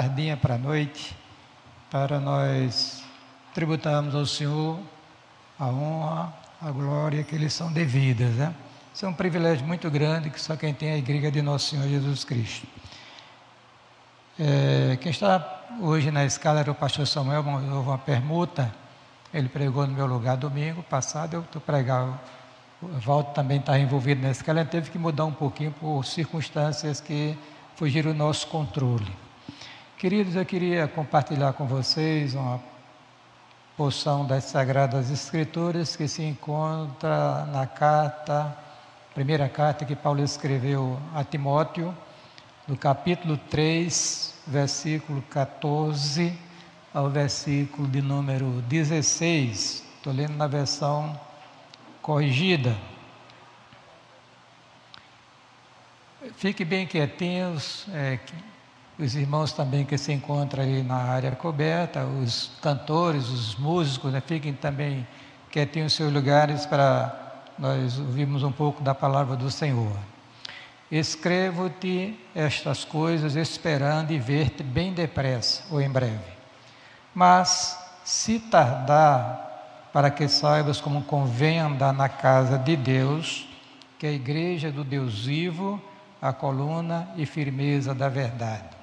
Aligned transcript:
tardinha 0.00 0.34
para 0.34 0.54
a 0.54 0.58
noite, 0.58 1.14
para 1.90 2.18
nós 2.18 3.04
tributarmos 3.52 4.14
ao 4.14 4.24
Senhor 4.24 4.80
a 5.58 5.66
honra, 5.66 6.32
a 6.62 6.70
glória 6.70 7.22
que 7.22 7.36
lhes 7.36 7.52
são 7.52 7.70
devidas. 7.70 8.30
Né? 8.30 8.54
Isso 8.94 9.04
é 9.04 9.08
um 9.10 9.12
privilégio 9.12 9.66
muito 9.66 9.90
grande 9.90 10.30
que 10.30 10.40
só 10.40 10.56
quem 10.56 10.72
tem 10.72 10.92
a 10.92 10.96
igreja 10.96 11.30
de 11.30 11.42
nosso 11.42 11.68
Senhor 11.68 11.86
Jesus 11.86 12.24
Cristo. 12.24 12.66
É, 14.38 14.96
quem 15.02 15.10
está 15.10 15.66
hoje 15.82 16.10
na 16.10 16.24
escala 16.24 16.60
era 16.60 16.70
o 16.70 16.74
pastor 16.74 17.06
Samuel, 17.06 17.44
houve 17.46 17.88
uma 17.90 17.98
permuta, 17.98 18.74
ele 19.34 19.50
pregou 19.50 19.86
no 19.86 19.92
meu 19.92 20.06
lugar 20.06 20.38
domingo 20.38 20.82
passado, 20.82 21.34
eu 21.34 21.40
estou 21.42 21.60
pregando, 21.60 22.18
o 22.80 22.88
Valdo 23.00 23.34
também 23.34 23.58
está 23.58 23.78
envolvido 23.78 24.22
nessa 24.22 24.40
escala, 24.40 24.60
ele 24.60 24.70
teve 24.70 24.90
que 24.90 24.96
mudar 24.98 25.26
um 25.26 25.32
pouquinho 25.32 25.72
por 25.72 26.06
circunstâncias 26.06 27.02
que 27.02 27.36
fugiram 27.76 28.12
do 28.12 28.16
nosso 28.16 28.46
controle. 28.46 29.29
Queridos, 30.00 30.34
eu 30.34 30.46
queria 30.46 30.88
compartilhar 30.88 31.52
com 31.52 31.66
vocês 31.66 32.34
uma 32.34 32.58
porção 33.76 34.26
das 34.26 34.44
Sagradas 34.44 35.10
Escrituras 35.10 35.94
que 35.94 36.08
se 36.08 36.22
encontra 36.22 37.44
na 37.52 37.66
carta, 37.66 38.56
primeira 39.14 39.46
carta 39.46 39.84
que 39.84 39.94
Paulo 39.94 40.24
escreveu 40.24 40.98
a 41.14 41.22
Timóteo, 41.22 41.94
no 42.66 42.78
capítulo 42.78 43.36
3, 43.50 44.36
versículo 44.46 45.20
14 45.28 46.32
ao 46.94 47.10
versículo 47.10 47.86
de 47.86 48.00
número 48.00 48.62
16. 48.70 49.84
Estou 49.96 50.14
lendo 50.14 50.34
na 50.34 50.46
versão 50.46 51.20
corrigida. 52.00 52.74
Fique 56.36 56.64
bem 56.64 56.86
quietinhos, 56.86 57.84
é, 57.92 58.18
os 59.00 59.14
irmãos 59.14 59.52
também 59.52 59.84
que 59.84 59.96
se 59.96 60.12
encontram 60.12 60.62
aí 60.62 60.82
na 60.82 60.96
área 60.96 61.30
coberta, 61.32 62.04
os 62.04 62.50
cantores, 62.60 63.28
os 63.28 63.56
músicos, 63.56 64.12
né, 64.12 64.20
fiquem 64.20 64.52
também 64.52 65.06
quietinhos 65.50 65.94
em 65.94 65.96
seus 65.96 66.12
lugares 66.12 66.66
para 66.66 67.42
nós 67.58 67.98
ouvirmos 67.98 68.42
um 68.42 68.52
pouco 68.52 68.82
da 68.82 68.94
palavra 68.94 69.36
do 69.36 69.50
Senhor. 69.50 69.96
Escrevo-te 70.90 72.18
estas 72.34 72.84
coisas 72.84 73.36
esperando 73.36 74.10
e 74.10 74.18
ver-te 74.18 74.62
bem 74.62 74.92
depressa 74.92 75.62
ou 75.70 75.80
em 75.80 75.88
breve. 75.88 76.18
Mas, 77.14 77.78
se 78.04 78.38
tardar, 78.38 79.88
para 79.92 80.10
que 80.10 80.28
saibas 80.28 80.80
como 80.80 81.02
convém 81.02 81.58
andar 81.58 81.92
na 81.92 82.08
casa 82.08 82.58
de 82.58 82.76
Deus, 82.76 83.48
que 83.98 84.06
é 84.06 84.10
a 84.10 84.12
igreja 84.12 84.70
do 84.70 84.84
Deus 84.84 85.24
vivo, 85.24 85.80
a 86.20 86.32
coluna 86.32 87.08
e 87.16 87.24
firmeza 87.24 87.94
da 87.94 88.08
verdade. 88.08 88.79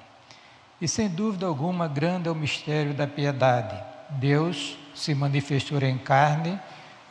E 0.80 0.86
sem 0.86 1.08
dúvida 1.08 1.46
alguma, 1.46 1.88
grande 1.88 2.28
é 2.28 2.30
o 2.30 2.34
mistério 2.34 2.94
da 2.94 3.06
piedade. 3.06 3.76
Deus 4.10 4.76
se 4.94 5.14
manifestou 5.14 5.80
em 5.82 5.98
carne, 5.98 6.58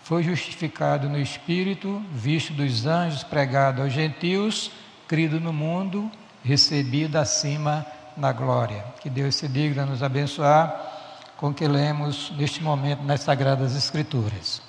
foi 0.03 0.23
justificado 0.23 1.09
no 1.09 1.19
Espírito, 1.19 2.01
visto 2.11 2.53
dos 2.53 2.85
anjos, 2.85 3.23
pregado 3.23 3.81
aos 3.81 3.91
gentios, 3.91 4.71
crido 5.07 5.39
no 5.39 5.51
mundo, 5.51 6.09
recebido 6.43 7.17
acima 7.17 7.85
na 8.15 8.31
glória. 8.31 8.85
Que 9.01 9.09
Deus 9.09 9.35
se 9.35 9.47
digna 9.47 9.85
nos 9.85 10.01
abençoar 10.01 10.95
com 11.35 11.53
que 11.53 11.67
lemos 11.67 12.31
neste 12.37 12.63
momento 12.63 13.03
nas 13.03 13.21
Sagradas 13.21 13.75
Escrituras. 13.75 14.61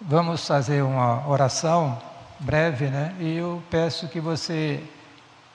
Vamos 0.00 0.46
fazer 0.46 0.82
uma 0.82 1.26
oração 1.28 1.96
breve, 2.38 2.86
né? 2.86 3.14
E 3.18 3.36
eu 3.36 3.62
peço 3.70 4.08
que 4.08 4.20
você 4.20 4.82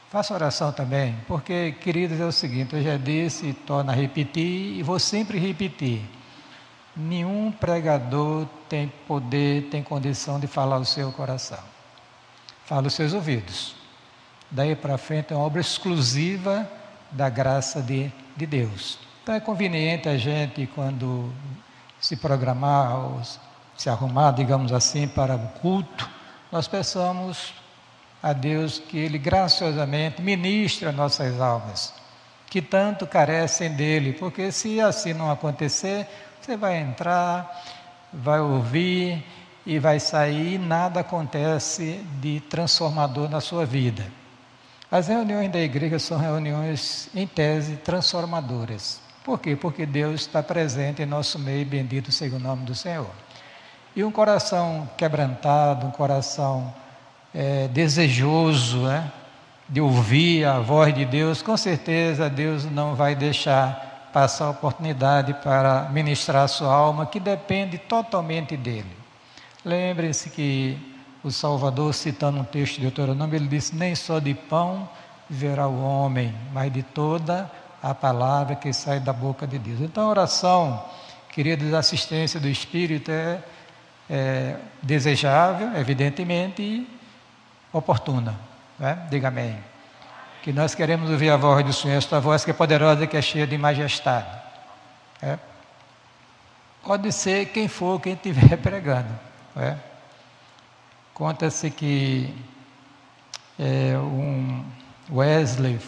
Faça 0.10 0.34
oração 0.34 0.72
também, 0.72 1.16
porque, 1.28 1.72
queridos, 1.74 2.20
é 2.20 2.26
o 2.26 2.32
seguinte: 2.32 2.76
eu 2.76 2.82
já 2.82 2.98
disse, 2.98 3.54
torna 3.54 3.92
a 3.92 3.96
repetir 3.96 4.78
e 4.78 4.82
vou 4.82 4.98
sempre 4.98 5.38
repetir. 5.38 6.02
Nenhum 6.96 7.52
pregador 7.52 8.48
tem 8.68 8.92
poder, 9.08 9.70
tem 9.70 9.84
condição 9.84 10.40
de 10.40 10.48
falar 10.48 10.80
o 10.80 10.86
seu 10.86 11.12
coração. 11.12 11.60
Fala 12.66 12.88
os 12.88 12.94
seus 12.96 13.14
ouvidos. 13.14 13.76
Daí 14.50 14.76
para 14.76 14.98
frente 14.98 15.32
é 15.32 15.36
uma 15.36 15.46
obra 15.46 15.62
exclusiva 15.62 16.68
da 17.12 17.30
graça 17.30 17.80
de, 17.80 18.12
de 18.36 18.48
Deus. 18.48 18.98
Então 19.22 19.36
é 19.36 19.40
conveniente 19.40 20.10
a 20.10 20.18
gente, 20.18 20.68
quando 20.74 21.32
se 22.00 22.16
programar, 22.16 22.98
ou 22.98 23.22
se 23.78 23.90
arrumar, 23.92 24.32
digamos 24.32 24.74
assim, 24.74 25.08
para 25.08 25.36
o 25.36 25.48
culto, 25.60 26.10
nós 26.52 26.68
peçamos 26.68 27.54
a 28.22 28.34
Deus 28.34 28.80
que 28.80 28.98
Ele 28.98 29.18
graciosamente 29.18 30.22
ministra 30.22 30.92
nossas 30.92 31.40
almas, 31.40 31.94
que 32.48 32.62
tanto 32.62 33.08
carecem 33.08 33.72
dele, 33.72 34.14
porque 34.14 34.52
se 34.52 34.82
assim 34.82 35.14
não 35.14 35.32
acontecer, 35.32 36.08
você 36.42 36.58
vai 36.58 36.78
entrar, 36.78 37.64
vai 38.12 38.40
ouvir 38.40 39.24
e 39.66 39.78
vai 39.80 40.00
sair 40.00 40.56
e 40.56 40.58
nada 40.58 41.02
acontece 41.02 42.04
de 42.20 42.40
transformador 42.42 43.30
na 43.30 43.40
sua 43.40 43.66
vida. 43.66 44.06
As 44.92 45.08
reuniões 45.08 45.52
da 45.52 45.60
igreja 45.60 46.00
são 46.00 46.18
reuniões, 46.18 47.10
em 47.14 47.28
tese, 47.28 47.76
transformadoras. 47.76 49.00
Por 49.24 49.40
quê? 49.40 49.56
Porque 49.56 49.86
Deus 49.86 50.22
está 50.22 50.42
presente 50.42 51.04
em 51.04 51.06
nosso 51.06 51.38
meio, 51.38 51.66
bendito 51.66 52.12
seja 52.12 52.36
o 52.36 52.40
nome 52.40 52.66
do 52.66 52.74
Senhor. 52.74 53.12
E 53.96 54.04
um 54.04 54.12
coração 54.12 54.90
quebrantado, 54.98 55.86
um 55.86 55.92
coração 55.92 56.74
é, 57.34 57.68
desejoso 57.68 58.80
né, 58.80 59.12
de 59.68 59.80
ouvir 59.80 60.46
a 60.46 60.60
voz 60.60 60.94
de 60.94 61.06
Deus, 61.06 61.42
com 61.42 61.56
certeza 61.56 62.30
Deus 62.30 62.66
não 62.66 62.96
vai 62.96 63.16
deixar 63.16 64.10
passar 64.12 64.46
a 64.46 64.50
oportunidade 64.50 65.34
para 65.36 65.88
ministrar 65.92 66.44
a 66.44 66.48
sua 66.48 66.74
alma, 66.74 67.06
que 67.06 67.20
depende 67.20 67.78
totalmente 67.78 68.58
dele. 68.58 68.98
Lembre-se 69.64 70.30
que 70.30 70.78
o 71.24 71.32
Salvador, 71.32 71.94
citando 71.94 72.40
um 72.40 72.44
texto 72.44 72.76
de 72.76 72.82
Deuteronômio, 72.82 73.36
ele 73.36 73.48
disse: 73.48 73.76
Nem 73.76 73.94
só 73.94 74.20
de 74.20 74.34
pão 74.34 74.90
viverá 75.30 75.68
o 75.68 75.84
homem, 75.84 76.34
mas 76.54 76.72
de 76.72 76.82
toda 76.82 77.50
a 77.82 77.94
palavra 77.94 78.56
que 78.56 78.74
sai 78.74 79.00
da 79.00 79.14
boca 79.14 79.46
de 79.46 79.60
Deus. 79.60 79.80
Então, 79.82 80.06
a 80.06 80.10
oração, 80.10 80.84
queridos, 81.32 81.74
a 81.74 81.80
assistência 81.80 82.40
do 82.40 82.48
Espírito 82.48 83.12
é, 83.12 83.44
é 84.10 84.56
desejável, 84.82 85.76
evidentemente, 85.76 86.88
oportuna. 87.72 88.36
Né? 88.78 89.08
Diga 89.10 89.28
amém. 89.28 89.58
Que 90.42 90.54
nós 90.54 90.74
queremos 90.74 91.10
ouvir 91.10 91.30
a 91.30 91.38
voz 91.38 91.66
do 91.66 91.74
Senhor, 91.74 91.98
esta 91.98 92.20
voz 92.20 92.46
que 92.46 92.52
é 92.52 92.54
poderosa 92.54 93.06
que 93.06 93.18
é 93.18 93.22
cheia 93.22 93.46
de 93.46 93.58
majestade. 93.58 94.28
É? 95.22 95.38
Pode 96.84 97.12
ser 97.12 97.48
quem 97.48 97.68
for, 97.68 98.00
quem 98.00 98.14
estiver 98.14 98.56
pregando. 98.58 99.10
É? 99.56 99.76
Conta-se 101.14 101.70
que 101.70 102.34
é, 103.60 103.98
um 103.98 104.64
Wesley 105.12 105.80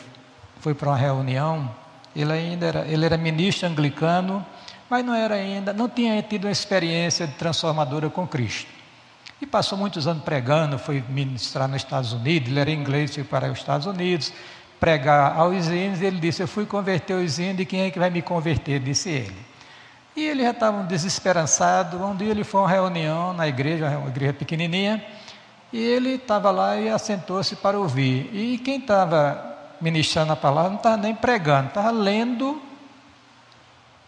foi 0.59 0.73
para 0.73 0.89
uma 0.89 0.97
reunião, 0.97 1.73
ele 2.15 2.33
ainda 2.33 2.65
era, 2.65 2.85
ele 2.85 3.05
era 3.05 3.17
ministro 3.17 3.67
anglicano, 3.67 4.45
mas 4.89 5.05
não 5.05 5.13
era 5.13 5.35
ainda, 5.35 5.71
não 5.71 5.87
tinha 5.87 6.21
tido 6.21 6.45
uma 6.45 6.51
experiência 6.51 7.27
transformadora 7.27 8.09
com 8.09 8.27
Cristo. 8.27 8.80
E 9.41 9.45
passou 9.47 9.75
muitos 9.75 10.07
anos 10.07 10.23
pregando, 10.23 10.77
foi 10.77 11.03
ministrar 11.09 11.67
nos 11.67 11.77
Estados 11.77 12.13
Unidos, 12.13 12.49
ele 12.49 12.59
era 12.59 12.69
inglês, 12.69 13.15
foi 13.15 13.23
para 13.23 13.51
os 13.51 13.57
Estados 13.57 13.87
Unidos, 13.87 14.31
pregar 14.79 15.35
aos 15.35 15.67
índios, 15.67 16.01
ele 16.01 16.19
disse, 16.19 16.43
eu 16.43 16.47
fui 16.47 16.65
converter 16.65 17.15
os 17.15 17.39
índios, 17.39 17.67
quem 17.67 17.81
é 17.81 17.91
que 17.91 17.97
vai 17.97 18.11
me 18.11 18.21
converter? 18.21 18.79
Disse 18.79 19.09
ele. 19.09 19.51
E 20.15 20.23
ele 20.23 20.43
já 20.43 20.51
estava 20.51 20.83
desesperançado, 20.83 22.03
um 22.03 22.15
dia 22.15 22.29
ele 22.29 22.43
foi 22.43 22.59
a 22.59 22.63
uma 22.63 22.69
reunião 22.69 23.33
na 23.33 23.47
igreja, 23.47 23.97
uma 23.97 24.09
igreja 24.09 24.33
pequenininha, 24.33 25.03
e 25.73 25.79
ele 25.79 26.15
estava 26.15 26.51
lá 26.51 26.77
e 26.77 26.89
assentou-se 26.89 27.55
para 27.55 27.79
ouvir. 27.79 28.29
E 28.33 28.59
quem 28.59 28.77
estava 28.77 29.57
ministrando 29.79 30.33
a 30.33 30.35
palavra 30.35 30.69
não 30.69 30.77
estava 30.77 30.97
nem 30.97 31.15
pregando, 31.15 31.69
estava 31.69 31.89
lendo, 31.89 32.61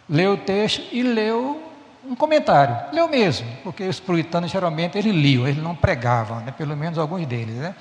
leu 0.07 0.33
o 0.33 0.37
texto 0.37 0.83
e 0.91 1.01
leu 1.01 1.72
um 2.05 2.15
comentário, 2.15 2.93
leu 2.93 3.07
mesmo, 3.07 3.47
porque 3.63 3.83
os 3.83 3.99
puritanos 3.99 4.51
geralmente 4.51 4.97
eles 4.97 5.13
liam, 5.13 5.47
eles 5.47 5.63
não 5.63 5.75
pregavam, 5.75 6.39
né? 6.41 6.51
pelo 6.51 6.75
menos 6.75 6.97
alguns 6.97 7.25
deles. 7.25 7.55
Né? 7.55 7.75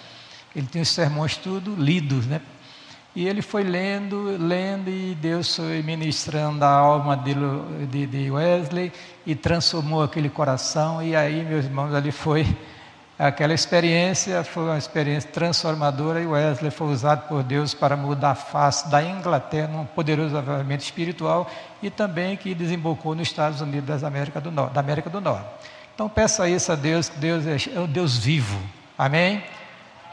Ele 0.54 0.66
tinha 0.66 0.82
os 0.82 0.88
sermões 0.88 1.36
tudo 1.36 1.74
lidos, 1.74 2.26
né? 2.26 2.40
E 3.14 3.28
ele 3.28 3.42
foi 3.42 3.62
lendo, 3.62 4.38
lendo, 4.38 4.88
e 4.88 5.14
Deus 5.14 5.54
foi 5.54 5.82
ministrando 5.82 6.64
a 6.64 6.70
alma 6.70 7.14
de, 7.14 8.06
de 8.06 8.30
Wesley 8.30 8.90
e 9.26 9.34
transformou 9.34 10.02
aquele 10.02 10.30
coração. 10.30 11.02
E 11.02 11.14
aí, 11.14 11.44
meus 11.44 11.66
irmãos, 11.66 11.92
ali 11.92 12.10
foi 12.10 12.46
Aquela 13.22 13.54
experiência 13.54 14.42
foi 14.42 14.64
uma 14.64 14.76
experiência 14.76 15.30
transformadora 15.30 16.20
e 16.20 16.26
Wesley 16.26 16.72
foi 16.72 16.88
usado 16.88 17.28
por 17.28 17.44
Deus 17.44 17.72
para 17.72 17.96
mudar 17.96 18.32
a 18.32 18.34
face 18.34 18.90
da 18.90 19.00
Inglaterra 19.00 19.68
num 19.68 19.84
poderoso 19.84 20.36
avivamento 20.36 20.82
espiritual 20.82 21.48
e 21.80 21.88
também 21.88 22.36
que 22.36 22.52
desembocou 22.52 23.14
nos 23.14 23.28
Estados 23.28 23.60
Unidos 23.60 23.86
das 23.86 24.02
América 24.02 24.40
do 24.40 24.50
Norte, 24.50 24.72
da 24.72 24.80
América 24.80 25.08
do 25.08 25.20
Norte. 25.20 25.46
Então 25.94 26.08
peça 26.08 26.48
isso 26.48 26.72
a 26.72 26.74
Deus, 26.74 27.08
que 27.08 27.18
Deus 27.20 27.46
é 27.46 27.78
o 27.78 27.86
Deus 27.86 28.18
vivo. 28.18 28.58
Amém? 28.98 29.44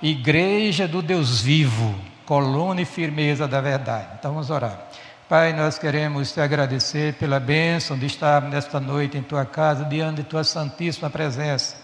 Igreja 0.03 0.87
do 0.87 1.01
Deus 1.01 1.41
vivo, 1.41 1.95
coluna 2.27 2.83
e 2.83 2.85
firmeza 2.85 3.47
da 3.47 3.59
verdade. 3.59 4.05
Então 4.19 4.33
vamos 4.33 4.51
orar. 4.51 4.87
Pai, 5.27 5.51
nós 5.51 5.79
queremos 5.79 6.31
te 6.31 6.41
agradecer 6.41 7.15
pela 7.15 7.39
bênção 7.39 7.97
de 7.97 8.05
estar 8.05 8.43
nesta 8.43 8.79
noite 8.79 9.17
em 9.17 9.23
tua 9.23 9.45
casa, 9.45 9.83
diante 9.83 10.17
de 10.17 10.23
tua 10.25 10.43
santíssima 10.43 11.09
presença, 11.09 11.75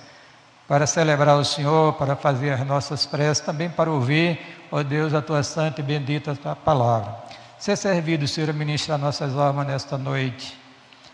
para 0.68 0.88
celebrar 0.88 1.38
o 1.38 1.46
Senhor, 1.46 1.94
para 1.94 2.16
fazer 2.16 2.52
as 2.52 2.66
nossas 2.66 3.06
preces, 3.06 3.44
também 3.44 3.70
para 3.70 3.92
ouvir, 3.92 4.40
ó 4.72 4.82
Deus, 4.82 5.14
a 5.14 5.22
tua 5.22 5.44
santa 5.44 5.82
e 5.82 5.84
bendita 5.84 6.36
tua 6.36 6.56
palavra. 6.56 7.16
Ser 7.58 7.76
servido, 7.76 8.28
Senhor, 8.28 8.50
a 8.50 8.54
ministrar 8.54 8.98
nossas 8.98 9.38
almas 9.38 9.68
nesta 9.68 9.98
noite 9.98 10.66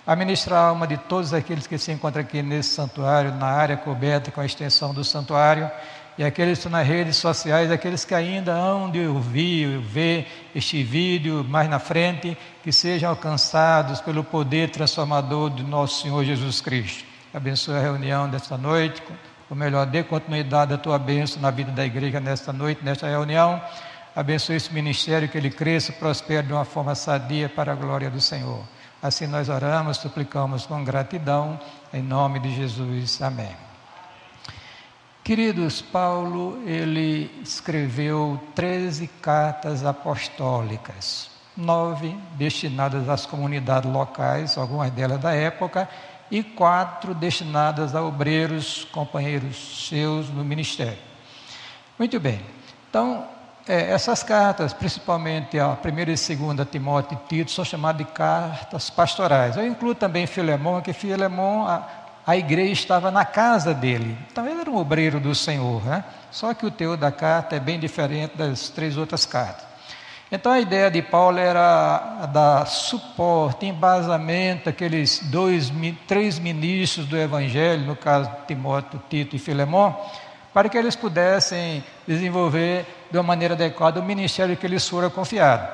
a 0.06 0.15
ministrar 0.15 0.59
a 0.59 0.68
alma 0.69 0.88
de 0.88 0.98
todos 0.98 1.33
aqueles 1.33 1.68
que 1.68 1.77
se 1.77 1.92
encontram 1.92 2.21
aqui 2.21 2.42
nesse 2.42 2.69
santuário, 2.69 3.33
na 3.36 3.48
área 3.48 3.77
coberta 3.77 4.31
com 4.31 4.42
a 4.42 4.45
extensão 4.45 4.94
do 4.94 5.03
santuário, 5.03 5.69
e 6.18 6.24
aqueles 6.24 6.59
que 6.59 6.68
estão 6.68 6.71
nas 6.71 6.88
redes 6.88 7.18
sociais, 7.18 7.71
aqueles 7.71 8.03
que 8.03 8.13
ainda 8.13 8.51
hão 8.51 8.89
de 8.89 9.06
ouvir, 9.07 9.80
ver 9.80 10.27
este 10.53 10.83
vídeo 10.83 11.45
mais 11.48 11.69
na 11.69 11.80
frente, 11.80 12.38
que 12.63 12.71
sejam 12.71 13.09
alcançados 13.09 14.01
pelo 14.01 14.24
poder 14.24 14.69
transformador 14.69 15.50
de 15.51 15.63
nosso 15.63 16.01
Senhor 16.01 16.24
Jesus 16.24 16.59
Cristo. 16.59 17.06
Abençoe 17.33 17.77
a 17.77 17.80
reunião 17.80 18.30
desta 18.30 18.57
noite, 18.57 19.01
ou 19.51 19.57
melhor, 19.57 19.86
dê 19.86 20.01
continuidade 20.01 20.74
à 20.74 20.77
tua 20.77 20.98
bênção 20.98 21.42
na 21.42 21.51
vida 21.51 21.74
da 21.74 21.86
igreja 21.86 22.21
nesta 22.21 22.53
noite, 22.53 22.86
nesta 22.86 23.06
reunião. 23.06 23.62
Abençoe 24.15 24.56
esse 24.56 24.74
ministério, 24.74 25.27
que 25.27 25.38
ele 25.38 25.50
cresça 25.50 25.92
prospere 25.92 26.48
de 26.48 26.53
uma 26.53 26.63
forma 26.63 26.95
sadia 26.95 27.50
para 27.50 27.74
a 27.74 27.75
glória 27.75 28.09
do 28.09 28.21
Senhor. 28.21 28.63
Assim 29.03 29.27
nós 29.27 29.50
oramos, 29.50 29.98
suplicamos 29.98 30.65
com 30.65 30.81
gratidão, 30.86 31.59
em 31.94 32.01
nome 32.01 32.39
de 32.39 32.56
Jesus. 32.56 33.21
Amém. 33.21 33.53
Queridos, 35.21 35.81
Paulo, 35.81 36.63
ele 36.65 37.30
escreveu 37.44 38.39
13 38.56 39.06
cartas 39.21 39.83
apostólicas, 39.83 41.30
nove 41.57 42.18
destinadas 42.36 43.09
às 43.09 43.25
comunidades 43.25 43.92
locais, 43.92 44.57
algumas 44.57 44.92
delas 44.92 45.19
da 45.19 45.33
época, 45.33 45.89
e 46.31 46.42
quatro 46.42 47.13
destinadas 47.13 47.94
a 47.94 48.01
obreiros, 48.01 48.88
companheiros 48.92 49.88
seus 49.89 50.30
no 50.30 50.44
ministério. 50.44 50.98
Muito 52.00 52.19
bem. 52.19 52.39
Então, 52.89 53.28
é, 53.68 53.92
essas 53.92 54.24
cartas, 54.24 54.74
principalmente 54.74 55.60
a 55.60 55.69
primeira 55.75 56.12
e 56.12 56.18
segunda 56.18 56.66
Timóteo 56.66 57.19
e 57.22 57.28
Tito, 57.28 57.51
são 57.51 57.63
chamadas 57.63 58.06
de 58.06 58.12
cartas 58.12 58.89
pastorais. 58.89 59.57
Eu 59.57 59.68
incluo 59.68 59.94
também 59.94 60.25
Filemão, 60.25 60.81
que 60.81 60.94
Filemão, 60.94 61.68
a, 61.68 61.88
a 62.25 62.38
igreja 62.38 62.72
estava 62.72 63.12
na 63.12 63.25
casa 63.25 63.74
dele. 63.74 64.18
Então 64.31 64.48
ele 64.48 64.62
era 64.62 64.72
um 64.72 64.77
obreiro 64.77 65.19
do 65.19 65.36
Senhor, 65.36 65.84
né? 65.84 66.04
Só 66.31 66.54
que 66.54 66.66
o 66.66 66.72
teor 66.72 66.98
da 66.98 67.12
carta 67.12 67.56
é 67.56 67.60
bem 67.60 67.80
diferente 67.80 68.38
das 68.38 68.69
três 68.69 68.98
outras 68.98 69.25
cartas. 69.25 69.70
Então 70.31 70.54
a 70.54 70.62
ideia 70.62 70.89
de 70.89 71.01
Paulo 71.01 71.38
era 71.38 72.25
dar 72.31 72.66
suporte, 72.66 73.66
embasamento 73.66 74.69
àqueles 74.69 75.19
dois, 75.24 75.69
três 76.07 76.39
ministros 76.39 77.06
do 77.06 77.18
Evangelho, 77.18 77.86
no 77.86 77.98
caso 77.98 78.31
Timóteo, 78.48 79.01
Tito 79.10 79.36
e 79.36 79.39
Filemão, 79.39 79.94
para 80.54 80.69
que 80.69 80.78
eles 80.78 80.95
pudessem 80.95 81.83
desenvolver 82.07 82.86
de 83.12 83.18
uma 83.18 83.24
maneira 83.24 83.56
adequada 83.56 84.00
o 84.00 84.04
ministério 84.04 84.56
que 84.56 84.69
lhes 84.69 84.88
fora 84.88 85.10
confiado. 85.10 85.68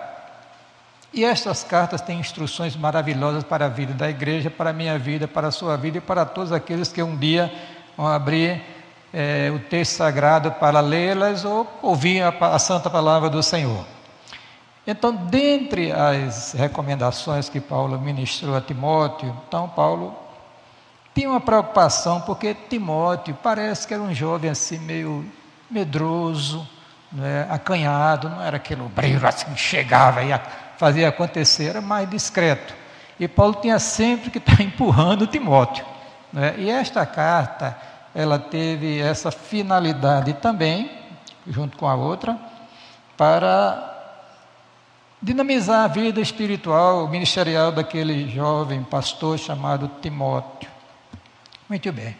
E 1.14 1.24
estas 1.24 1.64
cartas 1.64 2.02
têm 2.02 2.20
instruções 2.20 2.76
maravilhosas 2.76 3.44
para 3.44 3.66
a 3.66 3.70
vida 3.70 3.94
da 3.94 4.10
igreja, 4.10 4.50
para 4.50 4.72
a 4.72 4.74
minha 4.74 4.98
vida, 4.98 5.28
para 5.28 5.50
a 5.50 5.52
sua 5.52 5.78
vida 5.78 6.00
e 6.00 6.02
para 6.02 6.26
todos 6.26 6.52
aqueles 6.52 6.92
que 6.92 7.04
um 7.04 7.16
dia 7.16 7.54
vão 7.96 8.08
abrir 8.08 8.60
é, 9.14 9.52
o 9.56 9.60
texto 9.60 9.92
sagrado 9.92 10.52
para 10.54 10.80
lê-las 10.80 11.46
ou 11.46 11.68
ouvir 11.84 12.24
a, 12.24 12.30
a 12.30 12.58
santa 12.58 12.90
palavra 12.90 13.30
do 13.30 13.44
Senhor. 13.44 13.97
Então, 14.88 15.14
dentre 15.14 15.92
as 15.92 16.54
recomendações 16.54 17.50
que 17.50 17.60
Paulo 17.60 18.00
ministrou 18.00 18.56
a 18.56 18.62
Timóteo, 18.62 19.36
então 19.46 19.68
Paulo 19.68 20.16
tinha 21.14 21.30
uma 21.30 21.42
preocupação, 21.42 22.22
porque 22.22 22.54
Timóteo 22.54 23.38
parece 23.44 23.86
que 23.86 23.94
era 23.94 24.02
um 24.02 24.14
jovem 24.14 24.50
assim 24.50 24.80
meio 24.80 25.30
medroso, 25.70 26.66
né, 27.12 27.46
acanhado, 27.50 28.30
não 28.30 28.42
era 28.42 28.56
aquele 28.56 28.82
obreiro 28.82 29.28
assim 29.28 29.52
que 29.54 29.60
chegava 29.60 30.24
e 30.24 30.30
fazia 30.78 31.10
acontecer, 31.10 31.66
era 31.66 31.82
mais 31.82 32.10
discreto. 32.10 32.74
E 33.20 33.28
Paulo 33.28 33.56
tinha 33.56 33.80
sempre 33.80 34.30
que 34.30 34.38
estar 34.38 34.62
empurrando 34.64 35.28
Timóteo. 35.28 35.86
Né? 36.32 36.56
E 36.58 36.70
esta 36.70 37.06
carta, 37.06 37.78
ela 38.16 38.40
teve 38.40 39.02
essa 39.02 39.32
finalidade 39.32 40.32
também, 40.34 40.90
junto 41.46 41.78
com 41.78 41.88
a 41.88 41.96
outra, 41.96 42.38
para 43.18 43.97
dinamizar 45.22 45.86
a 45.86 45.88
vida 45.88 46.22
espiritual, 46.22 47.08
ministerial 47.08 47.72
daquele 47.72 48.30
jovem 48.30 48.84
pastor 48.84 49.38
chamado 49.38 49.90
Timóteo. 50.02 50.70
Muito 51.68 51.92
bem. 51.92 52.16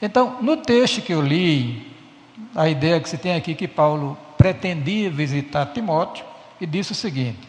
Então, 0.00 0.42
no 0.42 0.56
texto 0.56 1.00
que 1.00 1.12
eu 1.12 1.20
li, 1.20 1.92
a 2.54 2.68
ideia 2.68 3.00
que 3.00 3.08
se 3.08 3.18
tem 3.18 3.34
aqui 3.34 3.54
que 3.54 3.68
Paulo 3.68 4.18
pretendia 4.36 5.10
visitar 5.10 5.66
Timóteo 5.66 6.24
e 6.60 6.66
disse 6.66 6.92
o 6.92 6.94
seguinte: 6.94 7.48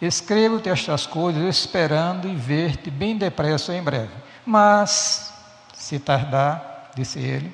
Escrevo-te 0.00 0.68
estas 0.68 1.06
coisas 1.06 1.42
esperando 1.44 2.28
e 2.28 2.34
ver-te 2.34 2.90
bem 2.90 3.16
depressa 3.16 3.74
em 3.74 3.82
breve. 3.82 4.12
Mas, 4.44 5.32
se 5.74 5.98
tardar, 5.98 6.90
disse 6.96 7.18
ele, 7.18 7.52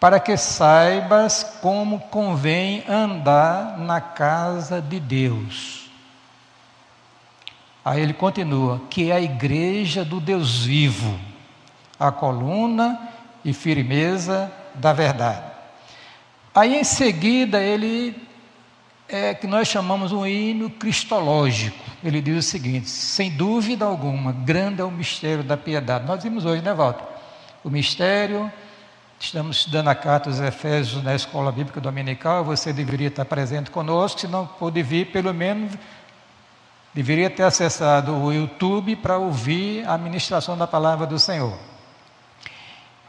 para 0.00 0.20
que 0.20 0.36
saibas 0.36 1.42
como 1.60 1.98
convém 2.00 2.84
andar 2.88 3.78
na 3.78 4.00
casa 4.00 4.80
de 4.80 5.00
Deus. 5.00 5.90
Aí 7.84 8.00
ele 8.00 8.12
continua: 8.12 8.80
que 8.90 9.10
é 9.10 9.14
a 9.14 9.20
igreja 9.20 10.04
do 10.04 10.20
Deus 10.20 10.64
vivo, 10.64 11.18
a 11.98 12.12
coluna 12.12 13.00
e 13.44 13.52
firmeza 13.52 14.52
da 14.74 14.92
verdade. 14.92 15.42
Aí 16.54 16.76
em 16.76 16.84
seguida 16.84 17.60
ele 17.60 18.28
é 19.08 19.32
que 19.32 19.46
nós 19.46 19.68
chamamos 19.68 20.12
um 20.12 20.26
hino 20.26 20.68
cristológico. 20.68 21.82
Ele 22.04 22.20
diz 22.20 22.44
o 22.44 22.48
seguinte: 22.48 22.88
sem 22.88 23.30
dúvida 23.30 23.84
alguma, 23.84 24.32
grande 24.32 24.80
é 24.80 24.84
o 24.84 24.90
mistério 24.90 25.42
da 25.42 25.56
piedade. 25.56 26.06
Nós 26.06 26.22
vimos 26.22 26.44
hoje, 26.44 26.62
né, 26.62 26.72
Walter? 26.72 27.04
O 27.64 27.70
mistério, 27.70 28.52
estamos 29.20 29.58
estudando 29.58 29.88
a 29.88 29.94
carta 29.94 30.30
dos 30.30 30.40
Efésios 30.40 31.02
na 31.02 31.14
escola 31.14 31.50
bíblica 31.50 31.80
dominical. 31.80 32.44
Você 32.44 32.72
deveria 32.72 33.08
estar 33.08 33.24
presente 33.24 33.70
conosco, 33.70 34.20
se 34.20 34.28
não 34.28 34.46
pôde 34.46 34.82
vir, 34.82 35.06
pelo 35.06 35.34
menos 35.34 35.72
deveria 36.94 37.28
ter 37.28 37.42
acessado 37.42 38.14
o 38.14 38.32
YouTube 38.32 38.96
para 38.96 39.18
ouvir 39.18 39.86
a 39.88 39.98
ministração 39.98 40.56
da 40.56 40.66
palavra 40.66 41.06
do 41.06 41.18
Senhor. 41.18 41.56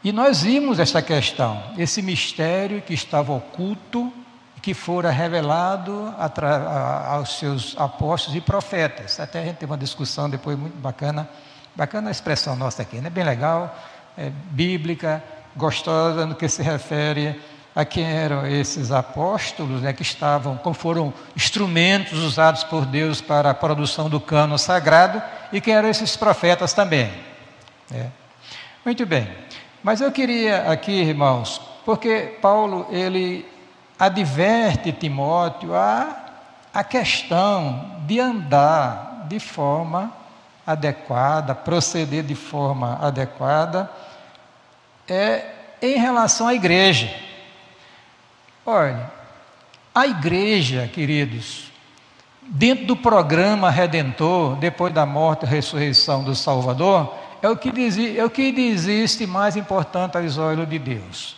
E 0.02 0.12
nós 0.12 0.42
vimos 0.42 0.78
esta 0.78 1.02
questão, 1.02 1.62
esse 1.76 2.02
mistério 2.02 2.82
que 2.82 2.94
estava 2.94 3.32
oculto, 3.32 4.12
que 4.62 4.74
fora 4.74 5.10
revelado 5.10 6.14
aos 7.06 7.38
seus 7.38 7.74
apóstolos 7.78 8.36
e 8.36 8.40
profetas. 8.40 9.18
Até 9.18 9.40
a 9.40 9.44
gente 9.44 9.56
teve 9.56 9.72
uma 9.72 9.78
discussão 9.78 10.28
depois 10.28 10.58
muito 10.58 10.76
bacana, 10.76 11.28
bacana 11.74 12.08
a 12.08 12.10
expressão 12.10 12.56
nossa 12.56 12.82
aqui, 12.82 12.98
né? 12.98 13.08
bem 13.08 13.24
legal, 13.24 13.74
é, 14.16 14.30
bíblica, 14.50 15.22
gostosa 15.56 16.26
no 16.26 16.34
que 16.34 16.48
se 16.48 16.62
refere 16.62 17.40
a 17.74 17.84
quem 17.84 18.04
eram 18.04 18.46
esses 18.46 18.90
apóstolos, 18.90 19.82
né, 19.82 19.92
que 19.92 20.02
estavam, 20.02 20.56
como 20.56 20.74
foram 20.74 21.14
instrumentos 21.36 22.18
usados 22.18 22.64
por 22.64 22.84
Deus 22.84 23.20
para 23.20 23.50
a 23.50 23.54
produção 23.54 24.08
do 24.08 24.20
cano 24.20 24.58
sagrado, 24.58 25.22
e 25.52 25.60
quem 25.60 25.74
eram 25.74 25.88
esses 25.88 26.16
profetas 26.16 26.72
também. 26.72 27.10
Né? 27.90 28.10
Muito 28.84 29.06
bem. 29.06 29.28
Mas 29.82 30.00
eu 30.00 30.10
queria 30.10 30.70
aqui, 30.70 30.92
irmãos, 30.92 31.60
porque 31.84 32.38
Paulo 32.42 32.86
ele 32.90 33.46
adverte 33.98 34.92
Timóteo 34.92 35.74
a, 35.74 36.16
a 36.72 36.82
questão 36.82 37.98
de 38.06 38.18
andar 38.18 39.26
de 39.28 39.38
forma 39.38 40.12
adequada, 40.66 41.54
proceder 41.54 42.24
de 42.24 42.34
forma 42.34 42.98
adequada, 43.00 43.90
é 45.10 45.54
em 45.82 45.98
relação 45.98 46.46
à 46.46 46.54
igreja. 46.54 47.12
Olha, 48.64 49.10
a 49.94 50.06
igreja, 50.06 50.88
queridos, 50.92 51.70
dentro 52.42 52.86
do 52.86 52.96
programa 52.96 53.70
redentor, 53.70 54.56
depois 54.56 54.92
da 54.92 55.04
morte 55.04 55.44
e 55.44 55.48
ressurreição 55.48 56.22
do 56.22 56.34
Salvador, 56.34 57.14
é 57.42 57.48
o 57.48 57.56
que, 57.56 57.72
diz, 57.72 57.98
é 57.98 58.24
o 58.24 58.30
que 58.30 58.42
existe 58.42 59.26
mais 59.26 59.56
importante 59.56 60.16
aos 60.16 60.38
olhos 60.38 60.68
de 60.68 60.78
Deus. 60.78 61.36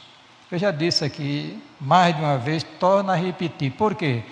Eu 0.51 0.59
já 0.59 0.71
disse 0.71 1.05
aqui 1.05 1.59
mais 1.81 2.15
de 2.15 2.21
uma 2.21 2.37
vez, 2.37 2.63
torna 2.79 3.15
a 3.15 3.17
repetir. 3.17 3.73
Por 3.73 3.95
quê? 3.95 4.23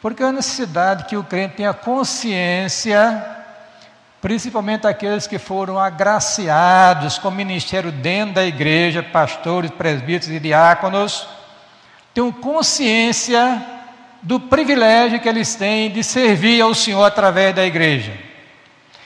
Porque 0.00 0.22
é 0.22 0.26
a 0.26 0.32
necessidade 0.32 1.04
que 1.04 1.16
o 1.16 1.24
crente 1.24 1.56
tenha 1.56 1.74
consciência, 1.74 3.35
principalmente 4.26 4.88
aqueles 4.88 5.24
que 5.24 5.38
foram 5.38 5.78
agraciados 5.78 7.16
com 7.16 7.30
ministério 7.30 7.92
dentro 7.92 8.34
da 8.34 8.44
igreja, 8.44 9.00
pastores, 9.00 9.70
presbíteros 9.70 10.34
e 10.34 10.40
diáconos, 10.40 11.28
tenham 12.12 12.32
consciência 12.32 13.64
do 14.20 14.40
privilégio 14.40 15.20
que 15.20 15.28
eles 15.28 15.54
têm 15.54 15.92
de 15.92 16.02
servir 16.02 16.60
ao 16.60 16.74
Senhor 16.74 17.04
através 17.04 17.54
da 17.54 17.64
igreja 17.64 18.18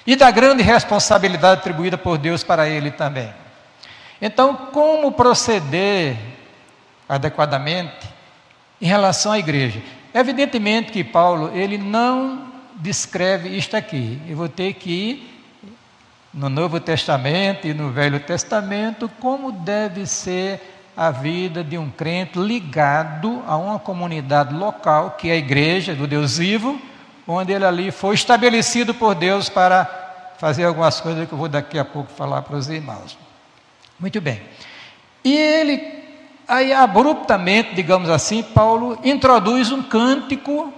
e 0.06 0.16
da 0.16 0.30
grande 0.30 0.62
responsabilidade 0.62 1.60
atribuída 1.60 1.98
por 1.98 2.16
Deus 2.16 2.42
para 2.42 2.66
ele 2.66 2.90
também. 2.90 3.30
Então, 4.22 4.56
como 4.72 5.12
proceder 5.12 6.16
adequadamente 7.06 8.08
em 8.80 8.86
relação 8.86 9.32
à 9.32 9.38
igreja? 9.38 9.82
Evidentemente 10.14 10.90
que 10.90 11.04
Paulo, 11.04 11.50
ele 11.54 11.76
não 11.76 12.49
descreve 12.80 13.48
isto 13.48 13.76
aqui. 13.76 14.20
Eu 14.26 14.36
vou 14.36 14.48
ter 14.48 14.74
que 14.74 14.90
ir 14.90 15.44
no 16.32 16.48
Novo 16.48 16.80
Testamento 16.80 17.66
e 17.66 17.74
no 17.74 17.90
Velho 17.90 18.20
Testamento 18.20 19.10
como 19.20 19.52
deve 19.52 20.06
ser 20.06 20.60
a 20.96 21.10
vida 21.10 21.62
de 21.62 21.78
um 21.78 21.90
crente 21.90 22.38
ligado 22.38 23.42
a 23.46 23.56
uma 23.56 23.78
comunidade 23.78 24.54
local, 24.54 25.12
que 25.12 25.28
é 25.28 25.32
a 25.32 25.36
igreja 25.36 25.94
do 25.94 26.06
Deus 26.06 26.38
vivo, 26.38 26.80
onde 27.26 27.52
ele 27.52 27.64
ali 27.64 27.90
foi 27.90 28.14
estabelecido 28.14 28.92
por 28.92 29.14
Deus 29.14 29.48
para 29.48 29.84
fazer 30.38 30.64
algumas 30.64 31.00
coisas 31.00 31.26
que 31.28 31.32
eu 31.32 31.38
vou 31.38 31.48
daqui 31.48 31.78
a 31.78 31.84
pouco 31.84 32.10
falar 32.12 32.42
para 32.42 32.56
os 32.56 32.68
irmãos. 32.68 33.16
Muito 33.98 34.20
bem. 34.20 34.42
E 35.22 35.36
ele, 35.36 36.02
aí 36.48 36.72
abruptamente, 36.72 37.74
digamos 37.74 38.08
assim, 38.08 38.42
Paulo 38.42 38.98
introduz 39.04 39.70
um 39.70 39.82
cântico, 39.82 40.72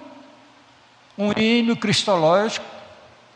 um 1.17 1.33
hino 1.37 1.77
cristológico, 1.77 2.65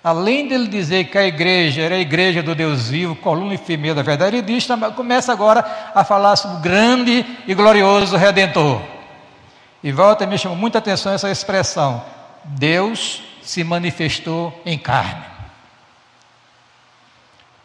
além 0.03 0.49
dele 0.49 0.69
dizer 0.69 1.05
que 1.05 1.19
a 1.19 1.27
igreja 1.27 1.83
era 1.83 1.95
a 1.97 1.99
igreja 1.99 2.43
do 2.43 2.55
Deus 2.55 2.89
vivo, 2.89 3.17
coluna 3.17 3.55
e 3.55 3.59
firmeza 3.59 3.97
da 3.97 4.03
verdade, 4.03 4.37
ele 4.37 4.47
diz, 4.47 4.67
começa 4.95 5.33
agora 5.33 5.65
a 5.95 6.05
falar 6.05 6.37
sobre 6.37 6.59
o 6.59 6.61
grande 6.61 7.27
e 7.47 7.55
glorioso 7.55 8.17
Redentor. 8.17 8.81
E 9.83 9.93
volta 9.93 10.25
e 10.25 10.27
me 10.27 10.39
chamou 10.39 10.57
muita 10.57 10.79
atenção 10.79 11.13
essa 11.13 11.31
expressão: 11.31 12.05
Deus 12.45 13.23
se 13.43 13.63
manifestou 13.63 14.61
em 14.65 14.77
carne. 14.77 15.25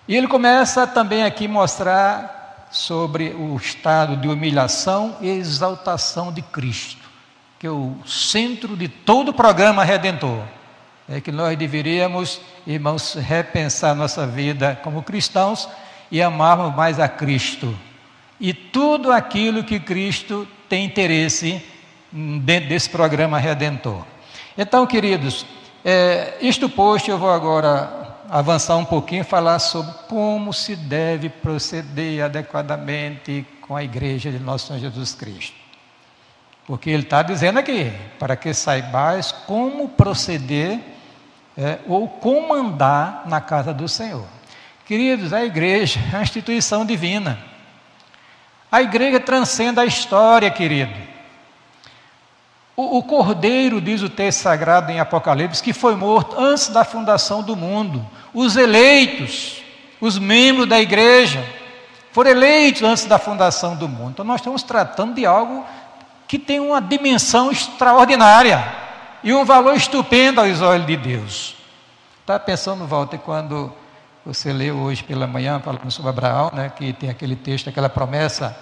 E 0.07 0.15
ele 0.15 0.27
começa 0.27 0.85
também 0.85 1.23
aqui 1.23 1.47
mostrar 1.47 2.67
sobre 2.71 3.29
o 3.29 3.55
estado 3.57 4.15
de 4.17 4.27
humilhação 4.27 5.17
e 5.19 5.29
exaltação 5.29 6.31
de 6.31 6.41
Cristo, 6.41 7.00
que 7.61 7.69
o 7.69 7.95
centro 8.07 8.75
de 8.75 8.87
todo 8.87 9.29
o 9.29 9.33
programa 9.35 9.83
redentor. 9.83 10.41
É 11.07 11.21
que 11.21 11.31
nós 11.31 11.55
deveríamos, 11.55 12.41
irmãos, 12.65 13.13
repensar 13.13 13.93
nossa 13.93 14.25
vida 14.25 14.79
como 14.83 15.03
cristãos 15.03 15.69
e 16.09 16.23
amarmos 16.23 16.75
mais 16.75 16.99
a 16.99 17.07
Cristo. 17.07 17.77
E 18.39 18.51
tudo 18.51 19.11
aquilo 19.11 19.63
que 19.63 19.79
Cristo 19.79 20.47
tem 20.67 20.85
interesse 20.85 21.63
dentro 22.11 22.69
desse 22.69 22.89
programa 22.89 23.37
redentor. 23.37 24.03
Então, 24.57 24.87
queridos, 24.87 25.45
é, 25.85 26.39
isto 26.41 26.67
posto, 26.67 27.11
eu 27.11 27.19
vou 27.19 27.29
agora 27.29 28.17
avançar 28.27 28.75
um 28.75 28.85
pouquinho 28.85 29.21
e 29.21 29.23
falar 29.23 29.59
sobre 29.59 29.93
como 30.09 30.51
se 30.51 30.75
deve 30.75 31.29
proceder 31.29 32.23
adequadamente 32.25 33.45
com 33.61 33.75
a 33.75 33.83
igreja 33.83 34.31
de 34.31 34.39
nosso 34.39 34.65
Senhor 34.65 34.79
Jesus 34.79 35.13
Cristo. 35.13 35.60
Porque 36.65 36.89
ele 36.89 37.03
está 37.03 37.21
dizendo 37.21 37.59
aqui, 37.59 37.91
para 38.19 38.35
que 38.35 38.53
saibais 38.53 39.31
como 39.31 39.89
proceder 39.89 40.79
é, 41.57 41.79
ou 41.87 42.07
como 42.07 42.53
andar 42.53 43.23
na 43.25 43.41
casa 43.41 43.73
do 43.73 43.87
Senhor. 43.87 44.25
Queridos, 44.85 45.33
a 45.33 45.43
igreja 45.43 45.99
é 46.11 46.17
uma 46.17 46.23
instituição 46.23 46.85
divina. 46.85 47.39
A 48.71 48.81
igreja 48.81 49.19
transcende 49.19 49.79
a 49.79 49.85
história, 49.85 50.49
querido. 50.49 50.93
O, 52.75 52.97
o 52.97 53.03
cordeiro, 53.03 53.81
diz 53.81 54.01
o 54.01 54.09
texto 54.09 54.39
sagrado 54.39 54.91
em 54.91 54.99
Apocalipse, 54.99 55.61
que 55.61 55.73
foi 55.73 55.95
morto 55.95 56.39
antes 56.39 56.69
da 56.69 56.83
fundação 56.83 57.43
do 57.43 57.55
mundo. 57.55 58.05
Os 58.33 58.55
eleitos, 58.55 59.61
os 59.99 60.17
membros 60.17 60.67
da 60.67 60.79
igreja, 60.79 61.45
foram 62.11 62.31
eleitos 62.31 62.81
antes 62.81 63.05
da 63.05 63.19
fundação 63.19 63.75
do 63.75 63.87
mundo. 63.87 64.11
Então 64.11 64.25
nós 64.25 64.39
estamos 64.39 64.63
tratando 64.63 65.15
de 65.15 65.25
algo 65.25 65.65
que 66.31 66.39
tem 66.39 66.61
uma 66.61 66.79
dimensão 66.79 67.51
extraordinária 67.51 68.65
e 69.21 69.33
um 69.33 69.43
valor 69.43 69.75
estupendo 69.75 70.39
aos 70.39 70.61
olhos 70.61 70.87
de 70.87 70.95
Deus. 70.95 71.57
Está 72.21 72.39
pensando, 72.39 72.87
Walter, 72.87 73.17
quando 73.17 73.69
você 74.25 74.53
leu 74.53 74.77
hoje 74.77 75.03
pela 75.03 75.27
manhã, 75.27 75.59
falando 75.59 75.91
sobre 75.91 76.09
Abraão, 76.09 76.49
né, 76.53 76.71
que 76.73 76.93
tem 76.93 77.09
aquele 77.09 77.35
texto, 77.35 77.67
aquela 77.67 77.89
promessa, 77.89 78.57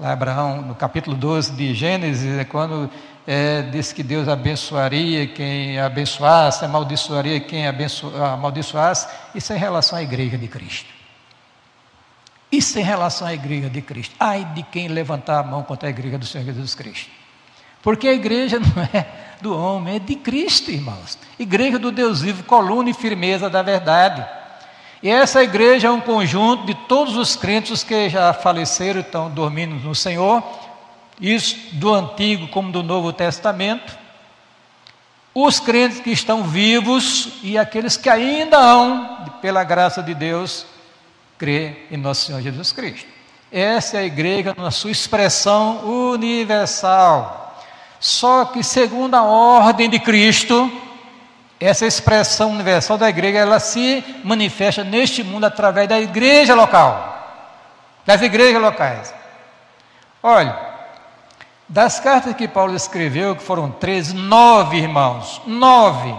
lá 0.00 0.10
Abraão, 0.10 0.62
no 0.62 0.74
capítulo 0.74 1.16
12 1.16 1.52
de 1.52 1.72
Gênesis, 1.72 2.40
é 2.40 2.44
quando 2.44 2.90
é, 3.24 3.62
disse 3.70 3.94
que 3.94 4.02
Deus 4.02 4.26
abençoaria 4.26 5.24
quem 5.28 5.78
abençoasse, 5.78 6.64
amaldiçoaria 6.64 7.38
quem 7.38 7.68
amaldiçoasse, 7.68 9.06
isso 9.32 9.52
é 9.52 9.56
em 9.56 9.60
relação 9.60 9.96
à 9.96 10.02
igreja 10.02 10.36
de 10.36 10.48
Cristo. 10.48 11.01
Isso 12.52 12.78
em 12.78 12.82
relação 12.82 13.26
à 13.26 13.32
igreja 13.32 13.70
de 13.70 13.80
Cristo. 13.80 14.14
Ai 14.20 14.44
de 14.54 14.62
quem 14.62 14.86
levantar 14.86 15.40
a 15.40 15.42
mão 15.42 15.62
contra 15.62 15.88
a 15.88 15.90
igreja 15.90 16.18
do 16.18 16.26
Senhor 16.26 16.44
Jesus 16.44 16.74
Cristo. 16.74 17.10
Porque 17.82 18.06
a 18.06 18.12
igreja 18.12 18.60
não 18.60 18.82
é 18.92 19.06
do 19.40 19.58
homem, 19.58 19.96
é 19.96 19.98
de 19.98 20.14
Cristo, 20.14 20.70
irmãos. 20.70 21.18
Igreja 21.38 21.78
do 21.78 21.90
Deus 21.90 22.20
vivo, 22.20 22.44
coluna 22.44 22.90
e 22.90 22.94
firmeza 22.94 23.48
da 23.48 23.62
verdade. 23.62 24.24
E 25.02 25.08
essa 25.08 25.42
igreja 25.42 25.88
é 25.88 25.90
um 25.90 26.00
conjunto 26.00 26.66
de 26.66 26.74
todos 26.74 27.16
os 27.16 27.34
crentes 27.34 27.82
que 27.82 28.08
já 28.08 28.32
faleceram 28.34 29.00
e 29.00 29.02
estão 29.02 29.30
dormindo 29.30 29.74
no 29.74 29.94
Senhor, 29.94 30.44
isso 31.20 31.56
do 31.72 31.92
Antigo 31.92 32.46
como 32.48 32.70
do 32.70 32.84
Novo 32.84 33.12
Testamento, 33.12 33.98
os 35.34 35.58
crentes 35.58 35.98
que 35.98 36.10
estão 36.10 36.44
vivos 36.44 37.30
e 37.42 37.58
aqueles 37.58 37.96
que 37.96 38.08
ainda 38.08 38.58
hão, 38.58 39.26
pela 39.40 39.64
graça 39.64 40.02
de 40.02 40.14
Deus, 40.14 40.66
crer 41.38 41.88
em 41.90 41.96
nosso 41.96 42.26
Senhor 42.26 42.40
Jesus 42.40 42.72
Cristo. 42.72 43.06
Essa 43.50 43.98
é 43.98 44.00
a 44.00 44.04
igreja 44.04 44.54
na 44.56 44.70
sua 44.70 44.90
expressão 44.90 45.84
universal. 45.84 47.62
Só 48.00 48.46
que, 48.46 48.64
segundo 48.64 49.14
a 49.14 49.22
ordem 49.22 49.90
de 49.90 49.98
Cristo, 49.98 50.70
essa 51.60 51.86
expressão 51.86 52.50
universal 52.50 52.98
da 52.98 53.08
igreja, 53.08 53.38
ela 53.38 53.60
se 53.60 54.04
manifesta 54.24 54.82
neste 54.82 55.22
mundo 55.22 55.44
através 55.44 55.88
da 55.88 56.00
igreja 56.00 56.54
local, 56.54 57.46
das 58.04 58.20
igrejas 58.22 58.60
locais. 58.60 59.14
Olha, 60.22 60.58
das 61.68 62.00
cartas 62.00 62.34
que 62.34 62.48
Paulo 62.48 62.74
escreveu, 62.74 63.36
que 63.36 63.42
foram 63.42 63.70
três, 63.70 64.12
nove 64.12 64.78
irmãos, 64.78 65.40
nove 65.46 66.14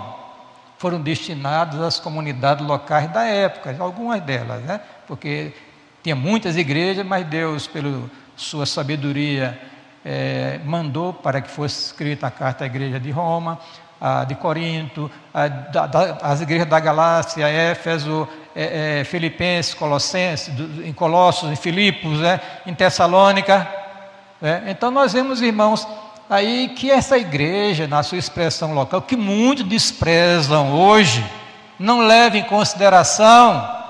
foram 0.77 1.01
destinados 1.01 1.79
às 1.79 1.99
comunidades 1.99 2.65
locais 2.65 3.09
da 3.11 3.23
época, 3.23 3.75
algumas 3.79 4.21
delas, 4.21 4.61
né? 4.63 4.81
Porque 5.07 5.53
tinha 6.01 6.15
muitas 6.15 6.57
igrejas, 6.57 7.05
mas 7.05 7.25
Deus, 7.25 7.67
pela 7.67 8.09
sua 8.35 8.65
sabedoria, 8.65 9.59
é, 10.03 10.59
mandou 10.65 11.13
para 11.13 11.41
que 11.41 11.49
fosse 11.49 11.87
escrita 11.87 12.27
a 12.27 12.31
carta 12.31 12.63
à 12.63 12.67
igreja 12.67 12.99
de 12.99 13.09
Roma, 13.09 13.59
a 13.99 14.25
de 14.25 14.35
Corinto, 14.35 15.09
a, 15.33 15.47
da, 15.47 15.87
da, 15.87 16.17
as 16.21 16.41
igrejas 16.41 16.67
da 16.67 16.79
Galácia, 16.79 17.47
Éfeso, 17.47 18.27
é, 18.53 18.99
é, 18.99 19.03
Filipenses, 19.05 19.73
Colossenses, 19.73 20.53
em 20.83 20.91
Colossos, 20.91 21.49
em 21.49 21.55
Filipos, 21.55 22.19
né? 22.19 22.39
em 22.65 22.73
Tessalônica. 22.73 23.65
É, 24.41 24.63
então 24.67 24.91
nós 24.91 25.13
vemos, 25.13 25.41
irmãos, 25.41 25.87
aí 26.29 26.73
que 26.75 26.91
essa 26.91 27.17
igreja, 27.17 27.87
na 27.87 28.03
sua 28.03 28.17
expressão 28.17 28.73
local, 28.73 29.01
que 29.01 29.15
muitos 29.15 29.63
desprezam 29.63 30.73
hoje, 30.73 31.23
não 31.79 32.05
leva 32.05 32.37
em 32.37 32.43
consideração, 32.43 33.82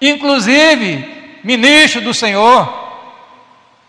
inclusive 0.00 1.40
ministros 1.42 2.04
do 2.04 2.12
Senhor, 2.12 2.86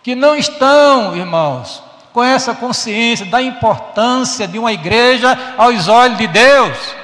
que 0.04 0.16
não 0.16 0.36
estão, 0.36 1.16
irmãos, 1.16 1.84
com 2.14 2.24
essa 2.24 2.56
consciência 2.56 3.26
da 3.26 3.42
importância 3.42 4.48
de 4.48 4.58
uma 4.58 4.72
igreja 4.72 5.38
aos 5.58 5.88
olhos 5.88 6.18
de 6.18 6.28
Deus. 6.28 6.96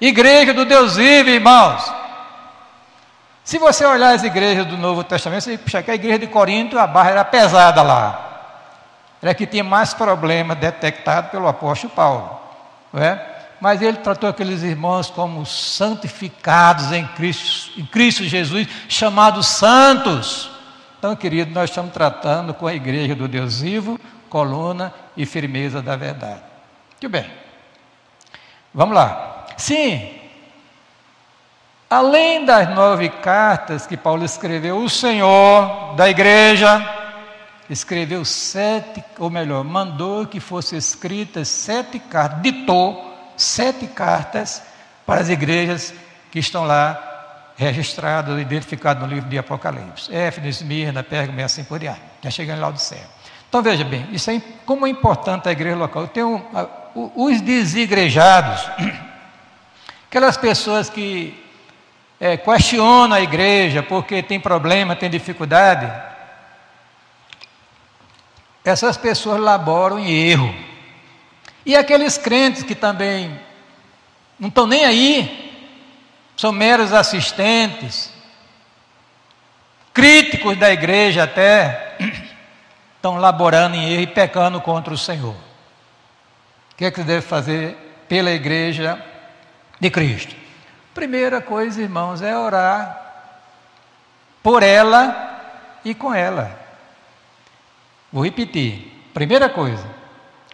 Igreja 0.00 0.54
do 0.54 0.64
Deus 0.64 0.96
vive, 0.96 1.32
irmãos. 1.32 1.92
Se 3.44 3.58
você 3.58 3.84
olhar 3.84 4.14
as 4.14 4.22
igrejas 4.22 4.66
do 4.66 4.76
Novo 4.76 5.02
Testamento, 5.02 5.44
você 5.44 5.56
puxa 5.58 5.82
que 5.82 5.90
a 5.90 5.94
igreja 5.94 6.18
de 6.18 6.26
Corinto, 6.26 6.78
a 6.78 6.86
barra 6.86 7.10
era 7.10 7.24
pesada 7.24 7.82
lá. 7.82 8.28
Era 9.22 9.34
que 9.34 9.46
tinha 9.46 9.64
mais 9.64 9.94
problemas 9.94 10.58
detectados 10.58 11.30
pelo 11.30 11.48
apóstolo 11.48 11.92
Paulo. 11.92 12.40
Não 12.92 13.02
é? 13.02 13.37
Mas 13.60 13.82
ele 13.82 13.98
tratou 13.98 14.28
aqueles 14.28 14.62
irmãos 14.62 15.10
como 15.10 15.44
santificados 15.44 16.92
em 16.92 17.06
Cristo, 17.08 17.80
em 17.80 17.84
Cristo 17.84 18.24
Jesus, 18.24 18.68
chamados 18.88 19.46
santos. 19.46 20.50
Então, 20.98 21.14
querido, 21.16 21.52
nós 21.52 21.70
estamos 21.70 21.92
tratando 21.92 22.54
com 22.54 22.66
a 22.66 22.74
igreja 22.74 23.14
do 23.14 23.26
Deus 23.26 23.60
vivo, 23.60 23.98
coluna 24.28 24.92
e 25.16 25.26
firmeza 25.26 25.82
da 25.82 25.96
verdade. 25.96 26.42
Muito 26.92 27.08
bem. 27.08 27.30
Vamos 28.72 28.94
lá. 28.94 29.46
Sim, 29.56 30.18
Além 31.90 32.44
das 32.44 32.68
nove 32.74 33.08
cartas 33.08 33.86
que 33.86 33.96
Paulo 33.96 34.22
escreveu, 34.22 34.76
o 34.76 34.90
Senhor 34.90 35.94
da 35.96 36.10
igreja, 36.10 36.86
escreveu 37.70 38.26
sete, 38.26 39.02
ou 39.18 39.30
melhor, 39.30 39.64
mandou 39.64 40.26
que 40.26 40.38
fossem 40.38 40.78
escritas 40.78 41.48
sete 41.48 41.98
cartas, 41.98 42.42
ditou 42.42 43.07
sete 43.38 43.86
cartas 43.86 44.62
para 45.06 45.20
as 45.20 45.28
igrejas 45.28 45.94
que 46.30 46.38
estão 46.38 46.64
lá 46.64 47.08
registradas, 47.56 48.40
identificadas 48.40 49.02
no 49.02 49.08
livro 49.08 49.28
de 49.28 49.38
Apocalipse. 49.38 50.14
Éfeso, 50.14 50.46
Esmirna, 50.46 51.02
Pérgamo 51.02 51.40
e 51.40 51.42
assim 51.42 51.64
por 51.64 51.78
diante. 51.78 52.00
Já 52.22 52.30
chegando 52.30 52.72
do 52.72 52.78
céu. 52.78 52.98
Então 53.48 53.62
veja 53.62 53.84
bem, 53.84 54.06
isso 54.12 54.30
é, 54.30 54.42
como 54.66 54.86
é 54.86 54.90
importante 54.90 55.48
a 55.48 55.52
igreja 55.52 55.76
local. 55.76 56.06
Tem 56.06 56.22
um, 56.22 56.42
os 57.16 57.40
desigrejados, 57.40 58.68
aquelas 60.08 60.36
pessoas 60.36 60.90
que 60.90 61.42
é, 62.20 62.36
questionam 62.36 63.16
a 63.16 63.20
igreja 63.20 63.82
porque 63.82 64.22
tem 64.22 64.38
problema, 64.38 64.94
tem 64.94 65.08
dificuldade, 65.08 65.90
essas 68.64 68.96
pessoas 68.96 69.40
laboram 69.40 69.98
em 69.98 70.10
erro. 70.10 70.54
E 71.68 71.76
aqueles 71.76 72.16
crentes 72.16 72.62
que 72.62 72.74
também 72.74 73.38
não 74.40 74.48
estão 74.48 74.66
nem 74.66 74.86
aí, 74.86 75.52
são 76.34 76.50
meros 76.50 76.94
assistentes, 76.94 78.10
críticos 79.92 80.56
da 80.56 80.72
igreja 80.72 81.24
até, 81.24 81.98
estão 82.96 83.18
laborando 83.18 83.76
em 83.76 83.92
erro 83.92 84.00
e 84.00 84.06
pecando 84.06 84.62
contra 84.62 84.94
o 84.94 84.96
Senhor. 84.96 85.34
O 86.72 86.74
que 86.74 86.86
é 86.86 86.90
que 86.90 87.02
deve 87.02 87.20
fazer 87.20 87.76
pela 88.08 88.30
igreja 88.30 89.04
de 89.78 89.90
Cristo? 89.90 90.34
Primeira 90.94 91.42
coisa, 91.42 91.82
irmãos, 91.82 92.22
é 92.22 92.34
orar 92.34 92.98
por 94.42 94.62
ela 94.62 95.42
e 95.84 95.94
com 95.94 96.14
ela. 96.14 96.58
Vou 98.10 98.24
repetir. 98.24 98.90
Primeira 99.12 99.50
coisa, 99.50 99.97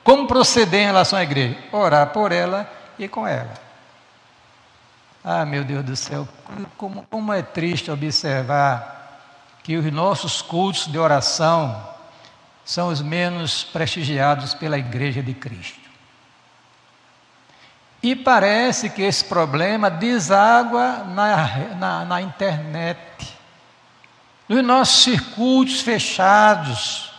como 0.04 0.28
proceder 0.28 0.82
em 0.82 0.86
relação 0.86 1.18
à 1.18 1.22
igreja? 1.22 1.56
Orar 1.72 2.10
por 2.10 2.30
ela 2.30 2.70
e 2.98 3.08
com 3.08 3.26
ela. 3.26 3.54
Ah, 5.24 5.46
meu 5.46 5.64
Deus 5.64 5.82
do 5.82 5.96
céu, 5.96 6.28
como, 6.76 7.02
como 7.10 7.32
é 7.32 7.40
triste 7.40 7.90
observar 7.90 8.94
que 9.62 9.78
os 9.78 9.90
nossos 9.90 10.42
cultos 10.42 10.86
de 10.86 10.98
oração 10.98 11.88
são 12.62 12.88
os 12.88 13.00
menos 13.00 13.64
prestigiados 13.64 14.52
pela 14.52 14.78
Igreja 14.78 15.22
de 15.22 15.32
Cristo. 15.32 15.80
E 18.02 18.14
parece 18.14 18.90
que 18.90 19.00
esse 19.00 19.24
problema 19.24 19.88
deságua 19.88 21.04
na, 21.04 21.74
na, 21.74 22.04
na 22.04 22.20
internet, 22.20 22.98
nos 24.46 24.62
nossos 24.62 25.02
circuitos 25.04 25.80
fechados, 25.80 27.13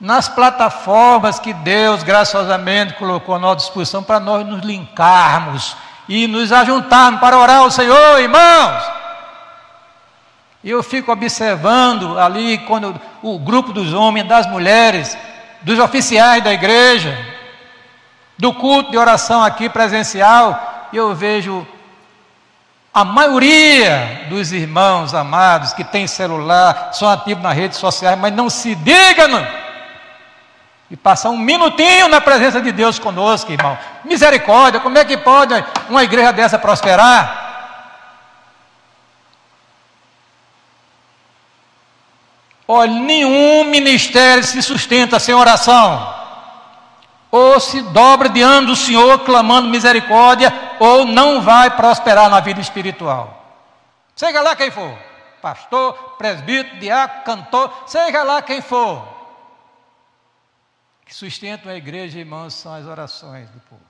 nas 0.00 0.28
plataformas 0.28 1.40
que 1.40 1.52
Deus 1.52 2.02
graciosamente 2.02 2.94
colocou 2.94 3.34
à 3.34 3.38
nossa 3.38 3.56
disposição 3.56 4.02
para 4.02 4.20
nós 4.20 4.46
nos 4.46 4.62
linkarmos 4.62 5.76
e 6.08 6.26
nos 6.26 6.52
ajuntarmos 6.52 7.20
para 7.20 7.36
orar 7.36 7.58
ao 7.58 7.70
Senhor, 7.70 8.20
irmãos. 8.20 8.82
Eu 10.62 10.82
fico 10.82 11.10
observando 11.10 12.18
ali 12.18 12.58
quando 12.58 12.98
o 13.22 13.38
grupo 13.38 13.72
dos 13.72 13.92
homens, 13.92 14.28
das 14.28 14.46
mulheres, 14.46 15.16
dos 15.62 15.78
oficiais 15.78 16.42
da 16.42 16.52
igreja, 16.52 17.16
do 18.38 18.52
culto 18.52 18.92
de 18.92 18.98
oração 18.98 19.42
aqui 19.42 19.68
presencial, 19.68 20.88
eu 20.92 21.14
vejo 21.14 21.66
a 22.94 23.04
maioria 23.04 24.26
dos 24.28 24.52
irmãos 24.52 25.14
amados 25.14 25.72
que 25.72 25.84
têm 25.84 26.06
celular, 26.06 26.90
são 26.92 27.08
ativos 27.08 27.42
nas 27.42 27.54
redes 27.54 27.78
sociais, 27.78 28.18
mas 28.18 28.32
não 28.32 28.48
se 28.48 28.74
digam 28.74 29.28
e 30.90 30.96
passar 30.96 31.30
um 31.30 31.36
minutinho 31.36 32.08
na 32.08 32.20
presença 32.20 32.60
de 32.60 32.72
Deus 32.72 32.98
conosco, 32.98 33.52
irmão. 33.52 33.76
Misericórdia, 34.04 34.80
como 34.80 34.96
é 34.96 35.04
que 35.04 35.18
pode 35.18 35.54
uma 35.88 36.02
igreja 36.02 36.32
dessa 36.32 36.58
prosperar? 36.58 37.46
Olha, 42.66 42.92
nenhum 42.92 43.64
ministério 43.64 44.42
se 44.44 44.62
sustenta 44.62 45.18
sem 45.18 45.34
oração. 45.34 46.16
Ou 47.30 47.60
se 47.60 47.82
dobra 47.82 48.30
diante 48.30 48.66
do 48.68 48.76
Senhor 48.76 49.18
clamando 49.20 49.68
misericórdia, 49.68 50.52
ou 50.80 51.04
não 51.04 51.42
vai 51.42 51.70
prosperar 51.70 52.30
na 52.30 52.40
vida 52.40 52.60
espiritual. 52.60 53.34
Seja 54.16 54.40
lá 54.40 54.56
quem 54.56 54.70
for, 54.70 54.98
pastor, 55.42 55.92
presbítero, 56.16 56.78
diácono, 56.78 57.24
cantor, 57.24 57.72
seja 57.86 58.22
lá 58.22 58.40
quem 58.40 58.62
for 58.62 59.17
que 61.08 61.14
sustentam 61.14 61.72
a 61.72 61.74
igreja, 61.74 62.18
irmãos, 62.18 62.52
são 62.52 62.74
as 62.74 62.84
orações 62.84 63.48
do 63.48 63.58
povo. 63.60 63.80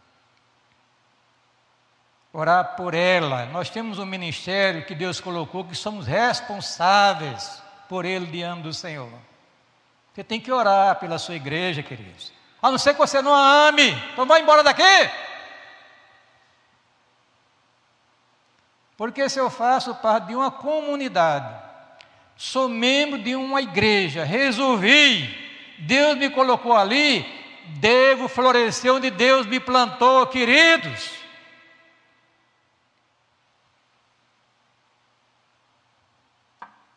Orar 2.33 2.77
por 2.77 2.95
ela. 2.95 3.47
Nós 3.47 3.69
temos 3.69 3.99
um 3.99 4.07
ministério 4.07 4.87
que 4.87 4.95
Deus 4.95 5.21
colocou 5.21 5.65
que 5.65 5.75
somos 5.75 6.07
responsáveis 6.07 7.61
por 7.89 8.05
ele 8.05 8.27
diante 8.27 8.63
do 8.63 8.73
Senhor. 8.73 9.11
Você 10.15 10.23
tem 10.23 10.41
que 10.41 10.53
orar 10.53 10.95
pela 11.01 11.19
sua 11.19 11.35
igreja, 11.35 11.83
queridos. 11.83 12.33
A 12.63 12.71
não 12.71 12.79
ser 12.79 12.93
que 12.93 13.01
você 13.01 13.21
não 13.21 13.35
a 13.35 13.67
ame, 13.67 13.91
então 14.13 14.25
vai 14.25 14.41
embora 14.41 14.63
daqui. 14.63 15.11
Porque 18.97 19.29
se 19.29 19.41
eu 19.41 19.51
faço 19.51 19.93
parte 19.97 20.29
de 20.29 20.37
uma 20.37 20.53
comunidade, 20.53 21.53
sou 22.37 22.69
membro 22.69 23.21
de 23.21 23.35
uma 23.35 23.61
igreja, 23.61 24.23
resolvi 24.23 25.48
Deus 25.79 26.17
me 26.17 26.31
colocou 26.31 26.77
ali, 26.77 27.25
devo 27.81 28.29
florescer 28.29 28.93
onde 28.93 29.11
Deus 29.11 29.47
me 29.47 29.61
plantou, 29.61 30.27
queridos. 30.27 31.19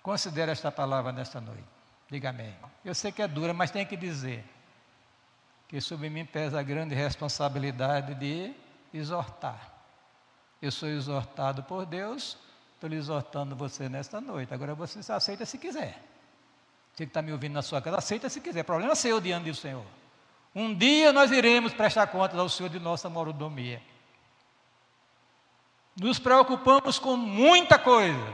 Considere 0.02 0.52
esta 0.52 0.72
palavra 0.72 1.12
nesta 1.12 1.40
noite. 1.40 1.64
Diga 2.10 2.30
amém. 2.30 2.56
Eu 2.84 2.96
sei 2.96 3.12
que 3.12 3.22
é 3.22 3.28
dura, 3.28 3.54
mas 3.54 3.72
tem 3.72 3.86
que 3.86 3.96
dizer 3.96 4.44
que 5.68 5.80
sobre 5.80 6.10
mim 6.10 6.26
pesa 6.26 6.60
a 6.60 6.64
grande 6.64 6.96
responsabilidade 6.96 8.16
de 8.16 8.54
exortar. 8.94 9.72
Eu 10.62 10.72
sou 10.72 10.90
exortado 10.90 11.64
por 11.64 11.86
Deus, 11.86 12.38
estou 12.74 12.92
exortando 12.92 13.56
você 13.56 13.88
nesta 13.88 14.20
noite. 14.20 14.54
Agora 14.54 14.76
você 14.76 15.02
se 15.02 15.12
aceita 15.12 15.46
se 15.46 15.58
quiser. 15.58 16.11
Você 17.02 17.06
que 17.08 17.10
está 17.10 17.22
me 17.24 17.32
ouvindo 17.32 17.54
na 17.54 17.64
sua 17.64 17.82
casa, 17.82 17.98
aceita 17.98 18.30
se 18.30 18.40
quiser, 18.40 18.62
problema 18.64 18.94
seu 18.94 19.20
diante 19.20 19.50
do 19.50 19.56
Senhor. 19.56 19.84
Um 20.54 20.72
dia 20.72 21.12
nós 21.12 21.32
iremos 21.32 21.74
prestar 21.74 22.06
contas 22.06 22.38
ao 22.38 22.48
Senhor 22.48 22.70
de 22.70 22.80
nossa 22.80 23.10
mordomia. 23.10 23.82
Nos 26.00 26.20
preocupamos 26.20 27.00
com 27.00 27.18
muita 27.18 27.80
coisa, 27.80 28.34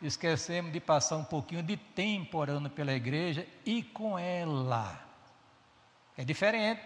esquecemos 0.00 0.72
de 0.72 0.78
passar 0.78 1.16
um 1.16 1.24
pouquinho 1.24 1.64
de 1.64 1.76
tempo 1.76 2.38
orando 2.38 2.70
pela 2.70 2.92
igreja 2.92 3.44
e 3.64 3.82
com 3.82 4.16
ela. 4.16 5.00
É 6.16 6.24
diferente. 6.24 6.80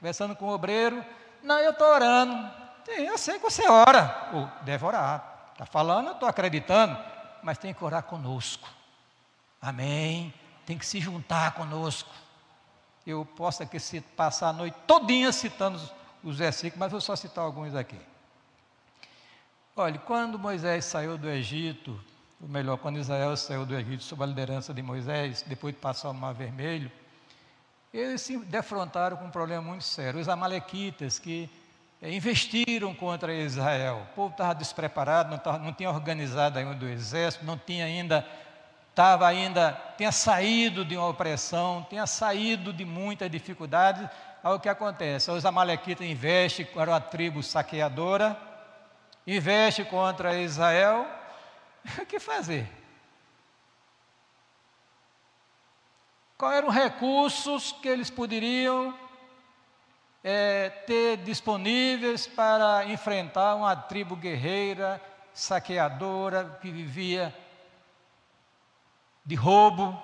Conversando 0.00 0.34
com 0.34 0.46
o 0.46 0.52
obreiro, 0.52 1.04
não, 1.44 1.60
eu 1.60 1.70
estou 1.70 1.86
orando. 1.86 2.50
Eu 2.88 3.16
sei 3.16 3.38
que 3.38 3.44
você 3.44 3.68
ora, 3.68 4.30
ou 4.32 4.50
deve 4.64 4.84
orar. 4.84 5.50
Está 5.52 5.64
falando, 5.64 6.08
eu 6.08 6.14
estou 6.14 6.28
acreditando, 6.28 6.98
mas 7.40 7.56
tem 7.56 7.72
que 7.72 7.84
orar 7.84 8.02
conosco. 8.02 8.68
Amém 9.62 10.34
tem 10.66 10.76
que 10.76 10.84
se 10.84 11.00
juntar 11.00 11.54
conosco. 11.54 12.10
Eu 13.06 13.24
posso 13.24 13.62
aqui 13.62 13.78
passar 14.16 14.48
a 14.48 14.52
noite 14.52 14.76
todinha 14.86 15.30
citando 15.30 15.80
os 16.24 16.38
versículos, 16.38 16.78
mas 16.78 16.90
vou 16.90 17.00
só 17.00 17.14
citar 17.14 17.44
alguns 17.44 17.74
aqui. 17.74 17.98
Olha, 19.76 19.98
quando 19.98 20.38
Moisés 20.38 20.84
saiu 20.86 21.16
do 21.16 21.30
Egito, 21.30 21.98
ou 22.42 22.48
melhor, 22.48 22.76
quando 22.78 22.98
Israel 22.98 23.36
saiu 23.36 23.64
do 23.64 23.76
Egito 23.76 24.02
sob 24.02 24.24
a 24.24 24.26
liderança 24.26 24.74
de 24.74 24.82
Moisés, 24.82 25.44
depois 25.46 25.74
de 25.74 25.80
passar 25.80 26.10
o 26.10 26.14
Mar 26.14 26.34
Vermelho, 26.34 26.90
eles 27.94 28.20
se 28.22 28.36
defrontaram 28.38 29.16
com 29.16 29.26
um 29.26 29.30
problema 29.30 29.62
muito 29.62 29.84
sério. 29.84 30.18
Os 30.18 30.28
amalequitas 30.28 31.18
que 31.18 31.48
eh, 32.02 32.12
investiram 32.12 32.94
contra 32.94 33.32
Israel. 33.32 34.06
O 34.10 34.14
povo 34.14 34.32
estava 34.32 34.54
despreparado, 34.54 35.30
não, 35.30 35.58
não 35.58 35.72
tinha 35.72 35.90
organizado 35.90 36.58
ainda 36.58 36.84
o 36.84 36.88
exército, 36.88 37.44
não 37.44 37.56
tinha 37.56 37.84
ainda 37.84 38.26
estava 38.96 39.26
ainda, 39.26 39.78
tinha 39.98 40.10
saído 40.10 40.82
de 40.82 40.96
uma 40.96 41.08
opressão, 41.08 41.86
tinha 41.90 42.06
saído 42.06 42.72
de 42.72 42.82
muitas 42.82 43.30
dificuldades. 43.30 44.08
Aí 44.42 44.54
o 44.54 44.58
que 44.58 44.70
acontece? 44.70 45.30
Os 45.30 45.44
amalequitas 45.44 46.06
investem, 46.06 46.64
para 46.64 46.92
uma 46.92 47.00
tribo 47.00 47.42
saqueadora, 47.42 48.40
investe 49.26 49.84
contra 49.84 50.40
Israel. 50.40 51.06
O 52.00 52.06
que 52.06 52.18
fazer? 52.18 52.66
Quais 56.36 56.56
eram 56.56 56.68
os 56.68 56.74
recursos 56.74 57.72
que 57.72 57.86
eles 57.86 58.10
poderiam 58.10 58.92
é, 60.24 60.68
ter 60.68 61.18
disponíveis 61.18 62.26
para 62.26 62.86
enfrentar 62.86 63.54
uma 63.54 63.76
tribo 63.76 64.16
guerreira, 64.16 65.00
saqueadora, 65.32 66.58
que 66.60 66.70
vivia 66.70 67.32
de 69.26 69.34
roubo, 69.34 70.00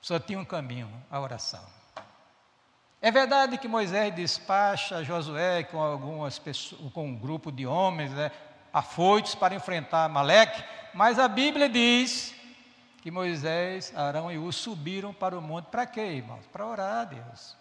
Só 0.00 0.18
tinha 0.18 0.38
um 0.38 0.44
caminho, 0.44 0.90
a 1.10 1.20
oração. 1.20 1.64
É 3.00 3.10
verdade 3.10 3.58
que 3.58 3.68
Moisés 3.68 4.14
despacha 4.14 5.04
Josué 5.04 5.62
com 5.62 5.80
algumas 5.80 6.38
pessoas, 6.38 6.92
com 6.92 7.06
um 7.06 7.14
grupo 7.14 7.52
de 7.52 7.66
homens, 7.66 8.10
né, 8.12 8.30
afoitos 8.72 9.34
para 9.34 9.54
enfrentar 9.54 10.08
Maleque, 10.08 10.64
mas 10.92 11.18
a 11.18 11.28
Bíblia 11.28 11.68
diz 11.68 12.34
que 13.02 13.10
Moisés, 13.10 13.92
Arão 13.94 14.32
e 14.32 14.38
U 14.38 14.50
subiram 14.50 15.12
para 15.12 15.38
o 15.38 15.42
monte 15.42 15.66
para 15.66 15.86
quê, 15.86 16.00
irmãos? 16.00 16.46
Para 16.50 16.66
orar 16.66 17.00
a 17.02 17.04
Deus. 17.04 17.56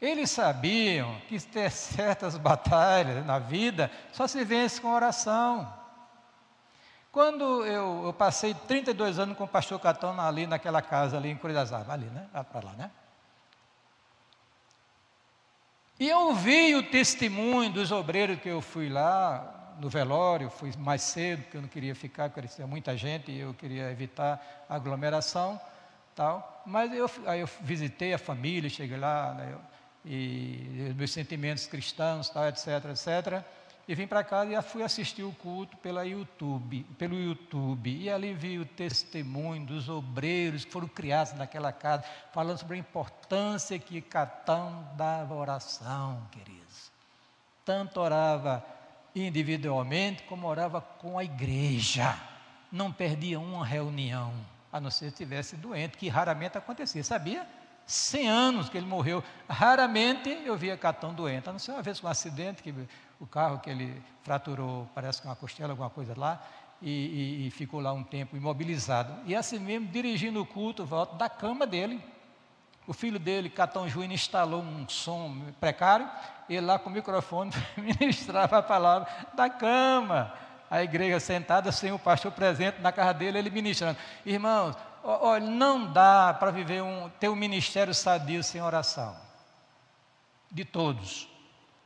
Eles 0.00 0.30
sabiam 0.30 1.20
que 1.28 1.40
ter 1.40 1.70
certas 1.70 2.36
batalhas 2.38 3.26
na 3.26 3.38
vida 3.38 3.90
só 4.12 4.26
se 4.26 4.44
vence 4.44 4.80
com 4.80 4.92
oração. 4.92 5.72
Quando 7.16 7.64
eu, 7.64 8.02
eu 8.04 8.12
passei 8.12 8.52
32 8.52 9.18
anos 9.18 9.38
com 9.38 9.44
o 9.44 9.48
pastor 9.48 9.80
Catão 9.80 10.20
ali 10.20 10.46
naquela 10.46 10.82
casa 10.82 11.16
ali 11.16 11.30
em 11.30 11.36
Curidazaba, 11.38 11.94
ali, 11.94 12.04
né? 12.04 12.28
Para 12.52 12.66
lá, 12.66 12.72
né? 12.74 12.90
E 15.98 16.10
eu 16.10 16.26
ouvi 16.26 16.74
o 16.74 16.82
testemunho 16.82 17.72
dos 17.72 17.90
obreiros 17.90 18.38
que 18.38 18.50
eu 18.50 18.60
fui 18.60 18.90
lá 18.90 19.74
no 19.80 19.88
velório, 19.88 20.50
fui 20.50 20.70
mais 20.76 21.00
cedo, 21.00 21.42
porque 21.44 21.56
eu 21.56 21.62
não 21.62 21.70
queria 21.70 21.94
ficar, 21.94 22.28
porque 22.28 22.48
tinha 22.48 22.66
muita 22.66 22.94
gente 22.98 23.30
e 23.30 23.40
eu 23.40 23.54
queria 23.54 23.90
evitar 23.90 24.66
aglomeração, 24.68 25.58
tal. 26.14 26.62
Mas 26.66 26.92
eu, 26.92 27.10
aí 27.24 27.40
eu 27.40 27.48
visitei 27.62 28.12
a 28.12 28.18
família, 28.18 28.68
cheguei 28.68 28.98
lá, 28.98 29.32
né, 29.32 29.56
e 30.04 30.92
meus 30.94 31.12
sentimentos 31.12 31.66
cristãos, 31.66 32.28
tal, 32.28 32.46
etc, 32.46 32.66
etc. 32.90 33.42
E 33.88 33.94
vim 33.94 34.06
para 34.06 34.24
casa 34.24 34.52
e 34.52 34.62
fui 34.62 34.82
assistir 34.82 35.22
o 35.22 35.32
culto 35.32 35.76
pela 35.76 36.04
YouTube, 36.04 36.84
pelo 36.98 37.14
YouTube. 37.14 37.88
E 37.88 38.10
ali 38.10 38.34
vi 38.34 38.58
o 38.58 38.66
testemunho 38.66 39.64
dos 39.64 39.88
obreiros 39.88 40.64
que 40.64 40.72
foram 40.72 40.88
criados 40.88 41.34
naquela 41.34 41.72
casa, 41.72 42.04
falando 42.32 42.58
sobre 42.58 42.76
a 42.76 42.80
importância 42.80 43.78
que 43.78 44.00
Catão 44.00 44.88
dava 44.96 45.34
oração, 45.34 46.26
queridos. 46.32 46.90
Tanto 47.64 48.00
orava 48.00 48.64
individualmente, 49.14 50.24
como 50.24 50.48
orava 50.48 50.80
com 50.80 51.16
a 51.16 51.22
igreja. 51.22 52.18
Não 52.72 52.92
perdia 52.92 53.38
uma 53.38 53.64
reunião, 53.64 54.34
a 54.72 54.80
não 54.80 54.90
ser 54.90 55.06
se 55.06 55.06
estivesse 55.06 55.56
doente, 55.56 55.96
que 55.96 56.08
raramente 56.08 56.58
acontecia, 56.58 57.04
sabia? 57.04 57.46
100 57.86 58.28
anos 58.28 58.68
que 58.68 58.76
ele 58.76 58.86
morreu, 58.86 59.22
raramente 59.48 60.28
eu 60.44 60.56
via 60.56 60.76
Catão 60.76 61.14
doente, 61.14 61.48
a 61.48 61.52
não 61.52 61.58
ser 61.60 61.70
uma 61.70 61.82
vez 61.82 62.00
com 62.00 62.08
um 62.08 62.10
acidente, 62.10 62.60
que 62.60 62.74
o 63.20 63.26
carro 63.26 63.58
que 63.58 63.70
ele 63.70 64.02
fraturou, 64.22 64.88
parece 64.94 65.20
que 65.20 65.28
uma 65.28 65.36
costela, 65.36 65.72
alguma 65.72 65.90
coisa 65.90 66.14
lá, 66.16 66.42
e, 66.80 66.90
e, 66.90 67.46
e 67.46 67.50
ficou 67.50 67.80
lá 67.80 67.92
um 67.92 68.02
tempo 68.02 68.36
imobilizado. 68.36 69.14
E 69.24 69.34
assim 69.34 69.58
mesmo, 69.58 69.86
dirigindo 69.88 70.40
o 70.40 70.46
culto, 70.46 70.84
volta 70.84 71.16
da 71.16 71.28
cama 71.28 71.66
dele. 71.66 72.02
O 72.86 72.92
filho 72.92 73.18
dele, 73.18 73.50
Catão 73.50 73.88
Júnior, 73.88 74.12
instalou 74.12 74.62
um 74.62 74.88
som 74.88 75.40
precário, 75.58 76.08
ele 76.48 76.64
lá 76.64 76.78
com 76.78 76.88
o 76.88 76.92
microfone 76.92 77.50
ministrava 77.76 78.58
a 78.58 78.62
palavra 78.62 79.08
da 79.34 79.50
cama. 79.50 80.32
A 80.70 80.82
igreja 80.82 81.18
sentada 81.20 81.70
sem 81.72 81.92
o 81.92 81.98
pastor 81.98 82.32
presente 82.32 82.80
na 82.80 82.92
casa 82.92 83.14
dele, 83.14 83.38
ele 83.38 83.50
ministrando. 83.50 83.98
Irmãos, 84.24 84.76
olha, 85.02 85.44
não 85.44 85.92
dá 85.92 86.34
para 86.34 86.50
viver 86.50 86.82
um, 86.82 87.08
ter 87.20 87.28
um 87.28 87.36
ministério 87.36 87.94
sadio 87.94 88.42
sem 88.42 88.60
oração. 88.60 89.16
De 90.50 90.64
todos. 90.64 91.28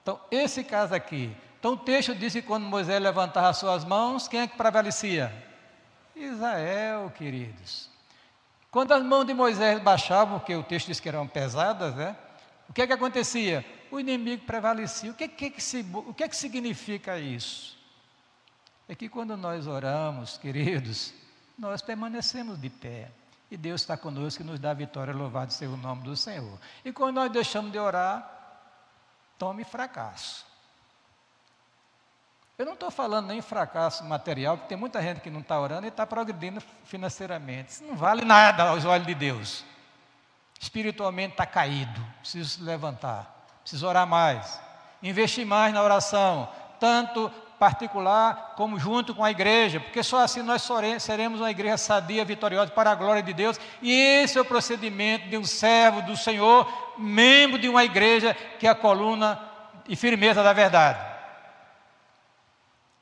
Então, 0.02 0.20
esse 0.30 0.64
caso 0.64 0.94
aqui. 0.94 1.34
Então, 1.58 1.72
o 1.72 1.76
texto 1.76 2.14
diz 2.14 2.32
que 2.32 2.42
quando 2.42 2.64
Moisés 2.64 3.00
levantava 3.00 3.48
as 3.48 3.58
suas 3.58 3.84
mãos, 3.84 4.26
quem 4.26 4.40
é 4.40 4.46
que 4.46 4.56
prevalecia? 4.56 5.32
Israel, 6.16 7.12
queridos. 7.16 7.88
Quando 8.70 8.92
as 8.92 9.02
mãos 9.02 9.26
de 9.26 9.34
Moisés 9.34 9.80
baixavam, 9.82 10.38
porque 10.38 10.54
o 10.54 10.62
texto 10.62 10.86
diz 10.86 11.00
que 11.00 11.08
eram 11.08 11.26
pesadas, 11.26 11.94
né? 11.94 12.16
O 12.68 12.72
que 12.72 12.82
é 12.82 12.86
que 12.86 12.92
acontecia? 12.92 13.64
O 13.90 13.98
inimigo 13.98 14.44
prevalecia. 14.44 15.10
O 15.10 15.14
que, 15.14 15.26
que, 15.26 15.50
que, 15.50 15.62
se, 15.62 15.84
o 15.92 16.14
que 16.14 16.22
é 16.22 16.28
que 16.28 16.36
significa 16.36 17.18
isso? 17.18 17.76
É 18.88 18.94
que 18.94 19.08
quando 19.08 19.36
nós 19.36 19.66
oramos, 19.66 20.38
queridos, 20.38 21.12
nós 21.58 21.82
permanecemos 21.82 22.60
de 22.60 22.70
pé. 22.70 23.10
E 23.50 23.56
Deus 23.56 23.80
está 23.80 23.96
conosco 23.96 24.42
e 24.42 24.46
nos 24.46 24.60
dá 24.60 24.72
vitória, 24.72 25.12
louvado 25.12 25.52
seja 25.52 25.72
o 25.72 25.76
nome 25.76 26.04
do 26.04 26.16
Senhor. 26.16 26.56
E 26.84 26.92
quando 26.92 27.16
nós 27.16 27.32
deixamos 27.32 27.72
de 27.72 27.78
orar, 27.78 28.39
tome 29.40 29.64
fracasso. 29.64 30.44
Eu 32.58 32.66
não 32.66 32.74
estou 32.74 32.90
falando 32.90 33.28
nem 33.28 33.40
fracasso 33.40 34.04
material, 34.04 34.58
porque 34.58 34.68
tem 34.68 34.76
muita 34.76 35.00
gente 35.00 35.22
que 35.22 35.30
não 35.30 35.40
está 35.40 35.58
orando 35.58 35.86
e 35.86 35.88
está 35.88 36.06
progredindo 36.06 36.62
financeiramente. 36.84 37.70
Isso 37.70 37.84
não 37.84 37.96
vale 37.96 38.22
nada 38.22 38.64
aos 38.64 38.84
olhos 38.84 39.06
de 39.06 39.14
Deus. 39.14 39.64
Espiritualmente 40.60 41.32
está 41.32 41.46
caído, 41.46 42.04
preciso 42.20 42.50
se 42.50 42.62
levantar, 42.62 43.46
preciso 43.62 43.86
orar 43.88 44.06
mais, 44.06 44.60
investir 45.02 45.46
mais 45.46 45.72
na 45.72 45.82
oração, 45.82 46.46
tanto 46.78 47.32
particular 47.60 48.54
como 48.56 48.78
junto 48.78 49.14
com 49.14 49.22
a 49.22 49.30
igreja, 49.30 49.78
porque 49.78 50.02
só 50.02 50.24
assim 50.24 50.40
nós 50.40 50.66
seremos 50.98 51.40
uma 51.40 51.50
igreja 51.50 51.76
sadia, 51.76 52.24
vitoriosa 52.24 52.72
para 52.72 52.90
a 52.90 52.94
glória 52.94 53.22
de 53.22 53.34
Deus. 53.34 53.60
E 53.82 53.92
esse 53.92 54.38
é 54.38 54.40
o 54.40 54.46
procedimento 54.46 55.28
de 55.28 55.36
um 55.36 55.44
servo 55.44 56.00
do 56.00 56.16
Senhor, 56.16 56.66
membro 56.96 57.58
de 57.58 57.68
uma 57.68 57.84
igreja 57.84 58.34
que 58.58 58.66
é 58.66 58.70
a 58.70 58.74
coluna 58.74 59.38
e 59.86 59.94
firmeza 59.94 60.42
da 60.42 60.54
verdade. 60.54 61.06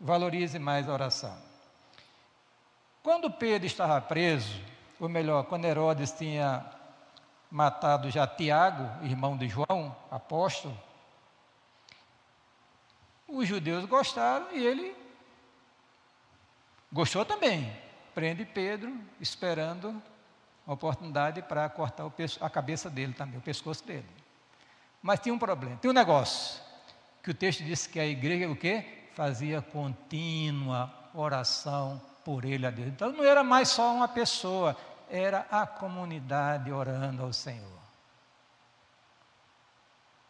Valorize 0.01 0.59
mais 0.59 0.89
a 0.89 0.93
oração. 0.93 1.37
Quando 3.01 3.31
Pedro 3.31 3.65
estava 3.65 4.01
preso, 4.01 4.61
ou 4.99 5.09
melhor, 5.09 5.45
quando 5.45 5.67
Herodes 5.67 6.11
tinha 6.11 6.65
matado 7.49 8.11
já 8.11 8.27
Tiago, 8.27 9.05
irmão 9.07 9.37
de 9.37 9.49
João, 9.49 9.95
apóstolo, 10.11 10.77
os 13.29 13.47
judeus 13.47 13.85
gostaram 13.85 14.51
e 14.53 14.67
ele 14.67 14.97
gostou 16.91 17.25
também. 17.25 17.71
Prende 18.15 18.45
Pedro, 18.45 18.99
esperando 19.21 20.03
a 20.67 20.73
oportunidade 20.73 21.43
para 21.43 21.69
cortar 21.69 22.11
a 22.41 22.51
cabeça 22.51 22.91
dele 22.91 23.13
também, 23.13 23.39
o 23.39 23.43
pescoço 23.43 23.85
dele. 23.85 24.07
Mas 25.01 25.21
tinha 25.21 25.35
um 25.35 25.39
problema, 25.39 25.77
tinha 25.77 25.91
um 25.91 25.95
negócio, 25.95 26.61
que 27.23 27.31
o 27.31 27.35
texto 27.35 27.63
diz 27.63 27.87
que 27.87 28.01
a 28.01 28.07
igreja 28.07 28.51
o 28.51 28.57
quê? 28.57 28.85
Fazia 29.15 29.63
contínua 29.63 30.93
oração 31.15 32.01
por 32.25 32.45
ele 32.45 32.67
a 32.67 32.71
Deus. 32.71 32.89
Então 32.89 33.13
não 33.13 33.25
era 33.25 33.45
mais 33.45 33.69
só 33.69 33.95
uma 33.95 34.09
pessoa, 34.09 34.77
era 35.09 35.47
a 35.51 35.67
comunidade 35.67 36.73
orando 36.73 37.23
ao 37.23 37.33
Senhor. 37.33 37.79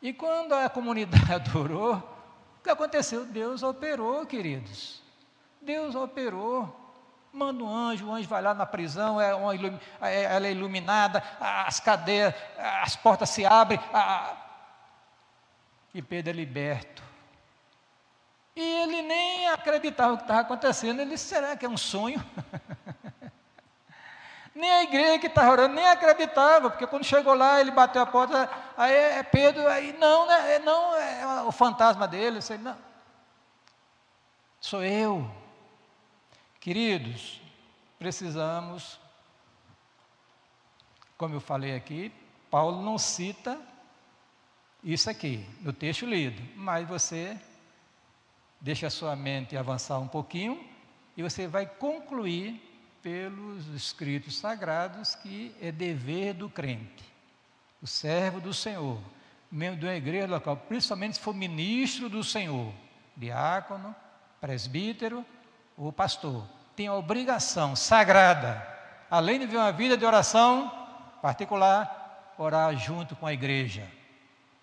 E 0.00 0.12
quando 0.12 0.52
a 0.52 0.68
comunidade 0.68 1.50
orou, 1.56 2.17
que 2.68 2.72
aconteceu? 2.72 3.24
Deus 3.24 3.62
operou, 3.62 4.26
queridos. 4.26 5.00
Deus 5.62 5.94
operou. 5.94 6.84
Manda 7.32 7.62
um 7.62 7.74
anjo, 7.74 8.06
o 8.06 8.12
anjo 8.12 8.28
vai 8.28 8.42
lá 8.42 8.52
na 8.52 8.66
prisão, 8.66 9.20
é 9.20 9.34
uma, 9.34 9.54
é, 10.02 10.24
ela 10.24 10.46
é 10.46 10.50
iluminada, 10.50 11.22
as 11.38 11.78
cadeias, 11.78 12.34
as 12.82 12.96
portas 12.96 13.28
se 13.28 13.44
abrem, 13.44 13.78
a, 13.92 14.34
e 15.94 16.00
Pedro 16.00 16.30
é 16.30 16.32
liberto. 16.32 17.02
E 18.56 18.60
ele 18.60 19.02
nem 19.02 19.48
acreditava 19.48 20.14
o 20.14 20.16
que 20.16 20.24
estava 20.24 20.40
acontecendo. 20.40 21.00
Ele 21.00 21.10
disse: 21.10 21.28
será 21.28 21.56
que 21.56 21.64
é 21.64 21.68
um 21.68 21.76
sonho? 21.76 22.22
nem 24.58 24.70
a 24.72 24.82
igreja 24.82 25.20
que 25.20 25.28
estava 25.28 25.52
orando 25.52 25.76
nem 25.76 25.86
acreditava, 25.86 26.68
porque 26.68 26.84
quando 26.84 27.04
chegou 27.04 27.32
lá, 27.32 27.60
ele 27.60 27.70
bateu 27.70 28.02
a 28.02 28.06
porta, 28.06 28.50
aí 28.76 28.92
é 28.92 29.22
Pedro, 29.22 29.68
aí 29.68 29.92
não, 29.92 30.26
né, 30.26 30.58
não, 30.58 30.96
é 30.96 31.42
o 31.44 31.52
fantasma 31.52 32.08
dele, 32.08 32.42
sei, 32.42 32.58
não. 32.58 32.76
Sou 34.60 34.82
eu. 34.82 35.30
Queridos, 36.58 37.40
precisamos, 38.00 38.98
como 41.16 41.36
eu 41.36 41.40
falei 41.40 41.76
aqui, 41.76 42.12
Paulo 42.50 42.82
não 42.82 42.98
cita 42.98 43.56
isso 44.82 45.08
aqui, 45.08 45.48
no 45.60 45.72
texto 45.72 46.04
lido, 46.04 46.42
mas 46.56 46.86
você 46.88 47.40
deixa 48.60 48.88
a 48.88 48.90
sua 48.90 49.14
mente 49.14 49.56
avançar 49.56 50.00
um 50.00 50.08
pouquinho 50.08 50.68
e 51.16 51.22
você 51.22 51.46
vai 51.46 51.64
concluir 51.64 52.67
pelos 53.08 53.66
escritos 53.68 54.36
sagrados 54.36 55.14
que 55.14 55.56
é 55.62 55.72
dever 55.72 56.34
do 56.34 56.46
crente, 56.50 57.02
o 57.80 57.86
servo 57.86 58.38
do 58.38 58.52
Senhor, 58.52 58.98
membro 59.50 59.80
de 59.80 59.86
uma 59.86 59.94
igreja 59.94 60.26
local, 60.26 60.58
principalmente 60.58 61.14
se 61.14 61.20
for 61.22 61.34
ministro 61.34 62.10
do 62.10 62.22
Senhor, 62.22 62.70
diácono, 63.16 63.96
presbítero 64.42 65.24
ou 65.74 65.90
pastor, 65.90 66.46
tem 66.76 66.86
a 66.86 66.92
obrigação 66.92 67.74
sagrada, 67.74 68.62
além 69.10 69.38
de 69.38 69.46
viver 69.46 69.56
uma 69.56 69.72
vida 69.72 69.96
de 69.96 70.04
oração 70.04 70.70
particular, 71.22 72.34
orar 72.36 72.76
junto 72.76 73.16
com 73.16 73.26
a 73.26 73.32
igreja, 73.32 73.90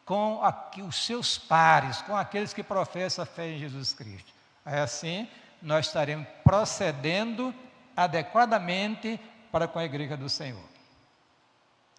com 0.05 0.39
os 0.87 1.03
seus 1.03 1.35
pares, 1.35 1.99
com 2.03 2.15
aqueles 2.15 2.53
que 2.53 2.61
professam 2.61 3.23
a 3.23 3.25
fé 3.25 3.49
em 3.49 3.57
Jesus 3.57 3.91
Cristo. 3.91 4.31
É 4.63 4.81
assim, 4.81 5.27
nós 5.63 5.87
estaremos 5.87 6.27
procedendo 6.43 7.51
adequadamente 7.95 9.19
para 9.51 9.67
com 9.67 9.79
a 9.79 9.85
igreja 9.85 10.17
do 10.17 10.29
Senhor. 10.29 10.63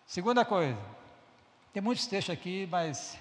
Segunda 0.07 0.45
coisa, 0.45 0.79
tem 1.73 1.83
muitos 1.83 2.07
textos 2.07 2.33
aqui, 2.33 2.69
mas 2.71 3.19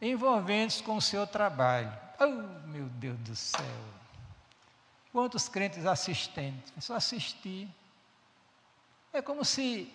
envolventes 0.00 0.80
com 0.80 0.96
o 0.96 1.02
seu 1.02 1.26
trabalho. 1.26 1.92
Oh, 2.18 2.68
meu 2.68 2.86
Deus 2.86 3.18
do 3.18 3.36
céu! 3.36 3.64
Quantos 5.12 5.48
crentes 5.48 5.84
assistentes? 5.84 6.72
É 6.76 6.80
só 6.80 6.94
assistir. 6.94 7.68
É 9.12 9.20
como 9.20 9.44
se 9.44 9.92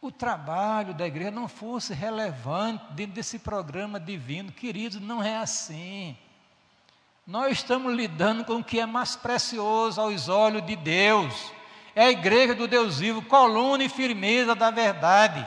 o 0.00 0.10
trabalho 0.10 0.94
da 0.94 1.06
igreja 1.06 1.30
não 1.30 1.46
fosse 1.46 1.92
relevante 1.92 2.92
dentro 2.94 3.14
desse 3.14 3.38
programa 3.38 4.00
divino. 4.00 4.50
Queridos, 4.50 5.00
não 5.00 5.22
é 5.22 5.36
assim. 5.36 6.16
Nós 7.30 7.58
estamos 7.58 7.94
lidando 7.94 8.44
com 8.44 8.56
o 8.56 8.64
que 8.64 8.80
é 8.80 8.86
mais 8.86 9.14
precioso 9.14 10.00
aos 10.00 10.28
olhos 10.28 10.66
de 10.66 10.74
Deus. 10.74 11.52
É 11.94 12.06
a 12.06 12.10
igreja 12.10 12.56
do 12.56 12.66
Deus 12.66 12.98
vivo, 12.98 13.22
coluna 13.22 13.84
e 13.84 13.88
firmeza 13.88 14.52
da 14.52 14.72
verdade. 14.72 15.46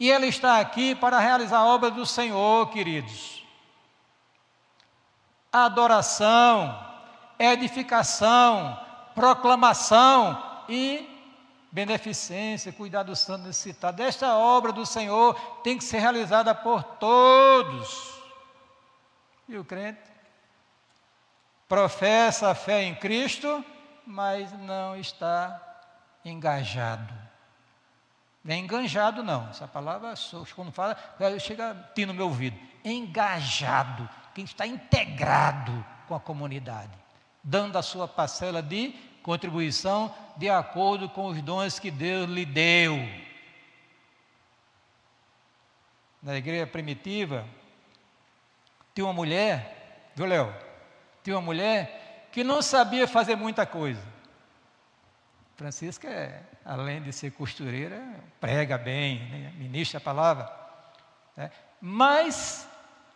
E 0.00 0.10
ela 0.10 0.24
está 0.24 0.58
aqui 0.58 0.94
para 0.94 1.18
realizar 1.18 1.58
a 1.58 1.66
obra 1.66 1.90
do 1.90 2.06
Senhor, 2.06 2.70
queridos. 2.70 3.44
Adoração, 5.52 6.82
edificação, 7.38 8.80
proclamação 9.14 10.62
e 10.66 11.06
beneficência, 11.70 12.72
cuidar 12.72 13.02
do 13.02 13.14
santo 13.14 13.46
necessitado. 13.46 14.02
Esta 14.02 14.34
obra 14.34 14.72
do 14.72 14.86
Senhor 14.86 15.38
tem 15.62 15.76
que 15.76 15.84
ser 15.84 15.98
realizada 15.98 16.54
por 16.54 16.82
todos. 16.82 18.14
E 19.46 19.58
o 19.58 19.62
crente 19.62 20.17
professa 21.68 22.50
a 22.50 22.54
fé 22.54 22.82
em 22.82 22.94
Cristo, 22.94 23.64
mas 24.06 24.50
não 24.52 24.96
está 24.96 25.60
engajado. 26.24 27.14
Não 28.42 28.54
é 28.54 28.58
enganjado, 28.58 29.22
não. 29.22 29.48
Essa 29.50 29.68
palavra, 29.68 30.14
quando 30.54 30.72
fala, 30.72 30.96
chega 31.38 31.72
a 31.72 32.06
no 32.06 32.14
meu 32.14 32.26
ouvido. 32.26 32.58
Engajado, 32.82 34.08
quem 34.34 34.44
está 34.44 34.66
integrado 34.66 35.84
com 36.06 36.14
a 36.14 36.20
comunidade, 36.20 36.92
dando 37.44 37.76
a 37.76 37.82
sua 37.82 38.08
parcela 38.08 38.62
de 38.62 38.94
contribuição 39.22 40.14
de 40.36 40.48
acordo 40.48 41.08
com 41.08 41.26
os 41.26 41.42
dons 41.42 41.78
que 41.78 41.90
Deus 41.90 42.30
lhe 42.30 42.46
deu. 42.46 42.96
Na 46.22 46.36
igreja 46.36 46.66
primitiva, 46.66 47.44
tinha 48.94 49.04
uma 49.04 49.12
mulher, 49.12 50.10
viu, 50.16 50.24
Léo? 50.24 50.67
Tinha 51.28 51.36
uma 51.36 51.44
mulher 51.44 52.30
que 52.32 52.42
não 52.42 52.62
sabia 52.62 53.06
fazer 53.06 53.36
muita 53.36 53.66
coisa. 53.66 54.00
Francisca, 55.56 56.08
é, 56.08 56.40
além 56.64 57.02
de 57.02 57.12
ser 57.12 57.32
costureira, 57.32 58.02
prega 58.40 58.78
bem, 58.78 59.28
né? 59.28 59.52
ministra 59.58 59.98
a 59.98 60.00
palavra. 60.00 60.50
Né? 61.36 61.50
Mas 61.82 62.66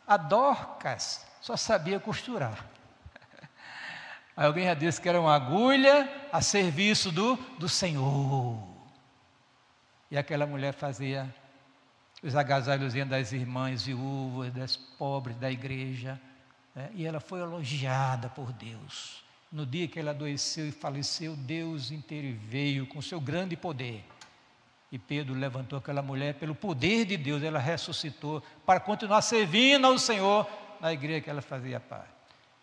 a 0.07 0.19
Dorcas 0.19 1.27
só 1.41 1.57
sabia 1.57 1.99
costurar. 1.99 2.67
Aí 4.37 4.45
alguém 4.45 4.67
já 4.67 4.75
disse 4.75 5.01
que 5.01 5.09
era 5.09 5.19
uma 5.19 5.35
agulha 5.35 6.07
a 6.31 6.43
serviço 6.43 7.11
do, 7.11 7.37
do 7.59 7.67
Senhor. 7.67 8.63
E 10.11 10.19
aquela 10.19 10.47
mulher 10.47 10.75
fazia 10.75 11.35
os 12.23 12.37
agasalhos 12.37 12.93
das 12.93 13.33
irmãs 13.33 13.87
viúvas, 13.87 14.53
das 14.53 14.77
pobres 14.77 15.35
da 15.39 15.51
igreja. 15.51 16.21
Né? 16.75 16.91
E 16.95 17.07
ela 17.07 17.21
foi 17.21 17.41
elogiada 17.41 18.29
por 18.29 18.53
Deus. 18.53 19.23
No 19.51 19.67
dia 19.67 19.87
que 19.87 20.01
ela 20.01 20.13
adoeceu 20.13 20.69
e 20.69 20.73
faleceu, 20.73 21.37
Deus 21.37 21.91
interveio 21.91 22.87
com 22.87 23.03
seu 23.03 23.21
grande 23.21 23.57
poder. 23.57 24.05
E 24.91 24.99
Pedro 24.99 25.35
levantou 25.35 25.79
aquela 25.79 26.03
mulher, 26.03 26.35
pelo 26.35 26.55
poder 26.55 27.05
de 27.07 27.17
Deus, 27.17 27.43
ela 27.43 27.59
ressuscitou 27.59 28.43
para 28.65 28.81
continuar 28.81 29.23
servindo 29.23 29.87
ao 29.87 29.99
Senhor 29.99 30.47
na 30.81 30.93
igreja 30.93 31.21
que 31.21 31.31
ela 31.31 31.43
fazia 31.43 31.81
parte. 31.81 32.11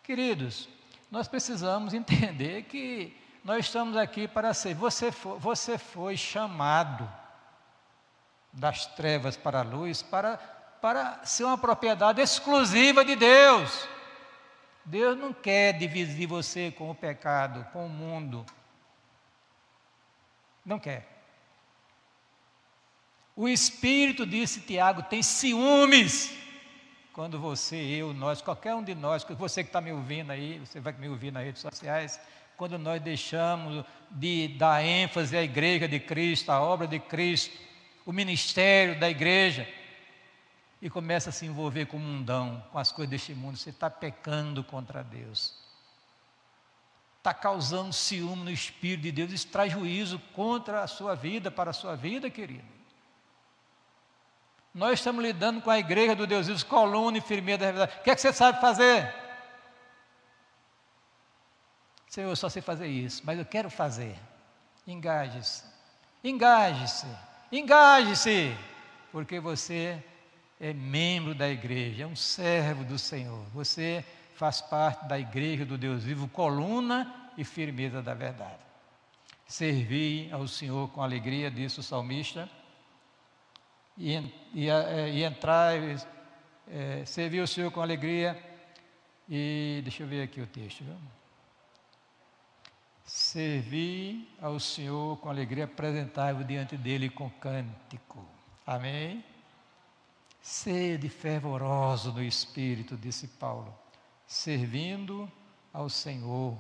Queridos, 0.04 0.68
nós 1.12 1.28
precisamos 1.28 1.94
entender 1.96 2.64
que 2.64 3.16
nós 3.44 3.66
estamos 3.66 3.96
aqui 3.96 4.28
para 4.28 4.54
ser. 4.54 4.76
Você 4.76 5.12
foi, 5.12 5.40
você 5.40 5.78
foi 5.78 6.18
chamado 6.18 7.10
das 8.52 8.86
trevas 8.88 9.38
para 9.38 9.60
a 9.60 9.64
luz 9.64 10.02
para, 10.02 10.38
para 10.82 11.24
ser 11.24 11.44
uma 11.44 11.58
propriedade 11.58 12.22
exclusiva 12.22 13.06
de 13.06 13.16
Deus. 13.16 13.88
Deus 14.90 15.16
não 15.16 15.32
quer 15.32 15.74
dividir 15.74 16.26
você 16.26 16.72
com 16.72 16.90
o 16.90 16.96
pecado, 16.96 17.64
com 17.72 17.86
o 17.86 17.90
mundo. 17.90 18.44
Não 20.66 20.80
quer. 20.80 21.08
O 23.36 23.48
Espírito, 23.48 24.26
disse 24.26 24.62
Tiago, 24.62 25.04
tem 25.04 25.22
ciúmes 25.22 26.36
quando 27.14 27.40
você, 27.40 27.76
eu, 27.76 28.14
nós, 28.16 28.42
qualquer 28.42 28.74
um 28.74 28.84
de 28.84 28.96
nós, 28.96 29.24
você 29.24 29.62
que 29.64 29.70
está 29.70 29.80
me 29.80 29.92
ouvindo 29.92 30.32
aí, 30.32 30.58
você 30.58 30.80
vai 30.80 30.94
me 30.94 31.08
ouvir 31.08 31.32
nas 31.32 31.44
redes 31.44 31.62
sociais, 31.62 32.20
quando 32.58 32.80
nós 32.80 33.00
deixamos 33.00 33.86
de 34.10 34.48
dar 34.48 34.84
ênfase 34.84 35.38
à 35.38 35.44
igreja 35.44 35.88
de 35.88 36.00
Cristo, 36.00 36.50
à 36.50 36.60
obra 36.60 36.88
de 36.88 36.98
Cristo, 36.98 37.56
o 38.06 38.12
ministério 38.12 39.00
da 39.00 39.08
igreja, 39.08 39.68
e 40.82 40.90
começa 40.90 41.30
a 41.30 41.34
se 41.34 41.46
envolver 41.46 41.86
com 41.88 41.98
o 41.98 42.00
mundão, 42.00 42.64
com 42.72 42.80
as 42.80 42.92
coisas 42.92 43.10
deste 43.10 43.34
mundo, 43.34 43.58
você 43.58 43.70
está 43.70 43.90
pecando 43.90 44.64
contra 44.64 45.04
Deus. 45.04 45.54
Está 47.18 47.34
causando 47.34 47.92
ciúme 47.92 48.44
no 48.44 48.52
Espírito 48.52 49.04
de 49.04 49.12
Deus, 49.12 49.32
isso 49.32 49.48
traz 49.48 49.72
juízo 49.72 50.20
contra 50.34 50.82
a 50.82 50.88
sua 50.88 51.16
vida, 51.16 51.52
para 51.52 51.72
a 51.72 51.74
sua 51.74 51.96
vida, 51.96 52.30
querido. 52.30 52.80
Nós 54.74 55.00
estamos 55.00 55.22
lidando 55.22 55.62
com 55.62 55.70
a 55.70 55.80
igreja 55.80 56.16
do 56.16 56.26
Deus 56.26 56.48
Deus, 56.48 56.64
coluna 56.64 57.18
e 57.18 57.22
firmeza 57.22 57.58
da 57.58 57.66
verdade. 57.72 57.98
O 58.00 58.04
que 58.04 58.12
é 58.12 58.16
que 58.16 58.22
você 58.22 58.32
sabe 58.32 58.62
fazer? 58.62 59.14
Senhor, 62.08 62.30
eu 62.30 62.36
só 62.36 62.48
sei 62.48 62.62
fazer 62.62 62.88
isso, 62.88 63.22
mas 63.26 63.38
eu 63.38 63.46
quero 63.46 63.70
fazer. 63.70 64.18
Engaje-se, 64.88 65.66
engaje-se, 66.24 67.08
engaje-se, 67.52 68.58
porque 69.12 69.40
você 69.40 70.04
é 70.60 70.74
membro 70.74 71.34
da 71.34 71.50
igreja, 71.50 72.04
é 72.04 72.08
um 72.08 72.16
servo 72.16 72.84
do 72.84 73.00
Senhor. 73.00 73.46
Você 73.54 74.04
faz 74.36 74.62
parte 74.62 75.08
da 75.08 75.18
igreja 75.18 75.66
do 75.66 75.78
Deus 75.78 76.04
vivo, 76.04 76.28
coluna 76.28 77.32
e 77.38 77.44
firmeza 77.44 78.02
da 78.02 78.14
verdade. 78.14 78.60
Servir 79.48 80.32
ao 80.34 80.48
Senhor 80.48 80.90
com 80.90 81.02
alegria, 81.02 81.50
disse 81.50 81.80
o 81.80 81.84
salmista 81.84 82.50
e, 83.98 84.16
e, 84.54 84.70
é, 84.70 85.10
e 85.10 85.24
entrar, 85.24 85.74
é, 86.68 87.04
o 87.42 87.48
Senhor 87.48 87.72
com 87.72 87.82
alegria. 87.82 88.38
E 89.28 89.80
deixa 89.84 90.04
eu 90.04 90.08
ver 90.08 90.24
aqui 90.24 90.42
o 90.42 90.48
texto. 90.48 90.84
Viu? 90.84 90.96
Servir 93.06 94.28
ao 94.42 94.60
Senhor 94.60 95.18
com 95.18 95.30
alegria, 95.30 95.64
apresentar-vos 95.64 96.46
diante 96.46 96.78
dele 96.78 97.10
com 97.10 97.30
cântico. 97.30 98.24
Amém? 98.66 99.24
Sede 100.42 101.10
fervoroso 101.10 102.12
no 102.12 102.24
Espírito, 102.24 102.96
disse 102.96 103.28
Paulo, 103.28 103.78
servindo 104.26 105.32
ao 105.74 105.90
Senhor. 105.90 106.58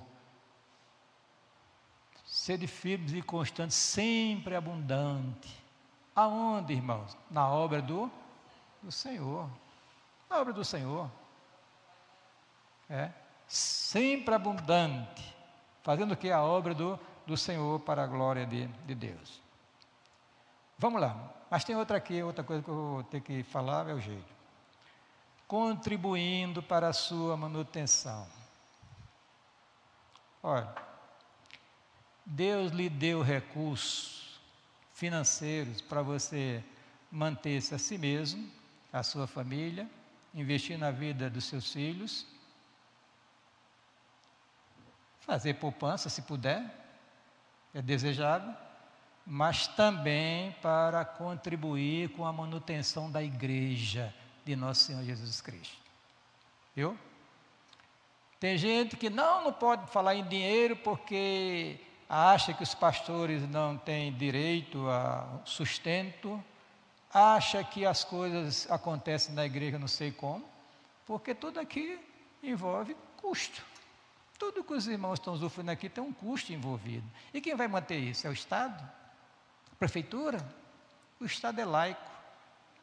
Sede 2.26 2.68
firmes 2.68 3.14
e 3.14 3.22
constantes, 3.22 3.76
sempre 3.76 4.56
abundante 4.56 5.60
Aonde, 6.20 6.74
irmãos? 6.74 7.18
Na 7.32 7.48
obra 7.48 7.82
do, 7.82 8.12
do 8.84 8.92
Senhor. 8.92 9.50
Na 10.30 10.40
obra 10.42 10.52
do 10.52 10.66
Senhor. 10.66 11.10
É. 12.90 13.10
Sempre 13.48 14.36
abundante. 14.36 15.34
Fazendo 15.82 16.12
o 16.12 16.18
que? 16.18 16.30
A 16.30 16.44
obra 16.44 16.76
do, 16.76 17.00
do 17.26 17.38
Senhor 17.38 17.80
para 17.80 18.04
a 18.04 18.06
glória 18.06 18.46
de, 18.46 18.68
de 18.68 18.96
Deus. 18.96 19.42
Vamos 20.78 21.00
lá. 21.00 21.34
Mas 21.50 21.64
tem 21.64 21.76
outra 21.76 21.98
aqui, 21.98 22.22
outra 22.22 22.44
coisa 22.44 22.62
que 22.62 22.70
eu 22.70 22.76
vou 22.76 23.04
ter 23.04 23.22
que 23.22 23.44
falar, 23.44 23.88
é 23.90 23.94
o 23.94 24.00
jeito. 24.00 24.34
Contribuindo 25.48 26.62
para 26.62 26.90
a 26.90 26.94
sua 26.94 27.36
manutenção. 27.36 28.28
Olha, 30.44 30.74
Deus 32.26 32.72
lhe 32.72 32.88
deu 32.88 33.22
recursos 33.22 34.40
financeiros 34.94 35.82
para 35.82 36.02
você 36.02 36.64
manter-se 37.12 37.74
a 37.74 37.80
si 37.80 37.98
mesmo, 37.98 38.50
a 38.94 39.02
sua 39.02 39.26
família, 39.26 39.90
investir 40.34 40.78
na 40.78 40.92
vida 40.92 41.30
dos 41.30 41.46
seus 41.46 41.74
filhos, 41.74 42.26
fazer 45.22 45.56
poupança 45.56 46.10
se 46.10 46.22
puder, 46.22 46.64
é 47.74 47.82
desejável, 47.82 48.54
mas 49.26 49.68
também 49.68 50.52
para 50.62 51.06
contribuir 51.06 52.10
com 52.10 52.26
a 52.26 52.34
manutenção 52.34 53.12
da 53.12 53.22
igreja 53.22 54.14
de 54.46 54.56
nosso 54.56 54.86
Senhor 54.86 55.04
Jesus 55.04 55.42
Cristo. 55.42 55.78
Viu? 56.76 56.98
Tem 58.40 58.58
gente 58.58 58.96
que 58.96 59.10
não, 59.10 59.44
não 59.44 59.54
pode 59.54 59.92
falar 59.92 60.16
em 60.16 60.24
dinheiro 60.24 60.76
porque 60.78 61.80
acha 62.08 62.54
que 62.54 62.64
os 62.64 62.74
pastores 62.74 63.48
não 63.50 63.78
têm 63.78 64.14
direito 64.14 64.90
a 64.90 65.42
sustento, 65.46 66.44
acha 67.14 67.64
que 67.64 67.86
as 67.86 68.04
coisas 68.04 68.70
acontecem 68.72 69.36
na 69.36 69.46
igreja 69.46 69.78
não 69.78 69.88
sei 69.88 70.12
como, 70.12 70.46
porque 71.06 71.36
tudo 71.36 71.60
aqui 71.60 72.00
envolve 72.42 72.96
custo. 73.18 73.64
Tudo 74.38 74.64
que 74.64 74.74
os 74.74 74.88
irmãos 74.88 75.16
estão 75.16 75.34
usufruindo 75.34 75.72
aqui 75.72 75.90
tem 75.90 76.02
um 76.02 76.14
custo 76.14 76.54
envolvido. 76.54 77.06
E 77.34 77.42
quem 77.42 77.56
vai 77.56 77.68
manter 77.68 77.98
isso? 77.98 78.26
É 78.26 78.30
o 78.30 78.34
Estado? 78.34 78.90
Prefeitura? 79.80 80.46
O 81.20 81.26
Estado 81.26 81.60
é 81.62 81.66
laico. 81.66 82.12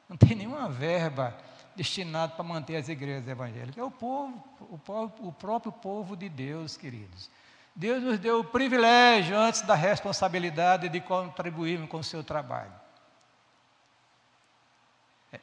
Não 0.09 0.17
tem 0.17 0.35
nenhuma 0.35 0.69
verba 0.69 1.37
destinada 1.77 2.33
para 2.33 2.43
manter 2.43 2.77
as 2.77 2.89
igrejas 2.89 3.29
evangélicas. 3.29 3.77
É 3.77 3.83
o 3.83 3.91
povo, 3.91 4.43
o, 4.61 4.79
povo, 4.79 5.29
o 5.29 5.33
próprio 5.33 5.71
povo 5.71 6.17
de 6.17 6.29
Deus, 6.29 6.77
queridos. 6.77 7.31
Deus 7.75 8.03
nos 8.03 8.19
deu 8.19 8.41
o 8.41 8.45
privilégio, 8.45 9.37
antes 9.37 9.61
da 9.61 9.75
responsabilidade, 9.75 10.89
de 10.89 11.01
contribuirmos 11.01 11.91
com 11.91 11.99
o 11.99 12.05
seu 12.05 12.25
trabalho. 12.25 12.73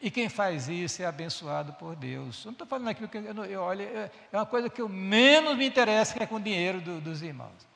E 0.01 0.09
quem 0.09 0.29
faz 0.29 0.67
isso 0.67 1.03
é 1.03 1.05
abençoado 1.05 1.73
por 1.73 1.95
Deus. 1.95 2.43
Eu 2.43 2.47
não 2.47 2.53
estou 2.53 2.65
falando 2.65 2.87
aquilo 2.87 3.07
que 3.07 3.17
eu, 3.17 3.45
eu 3.45 3.61
olho, 3.61 3.83
é, 3.83 4.09
é 4.31 4.37
uma 4.37 4.45
coisa 4.45 4.69
que 4.69 4.81
eu 4.81 4.89
menos 4.89 5.55
me 5.55 5.67
interessa, 5.67 6.15
que 6.15 6.23
é 6.23 6.25
com 6.25 6.35
o 6.35 6.41
dinheiro 6.41 6.81
do, 6.81 6.99
dos 6.99 7.21
irmãos. 7.21 7.67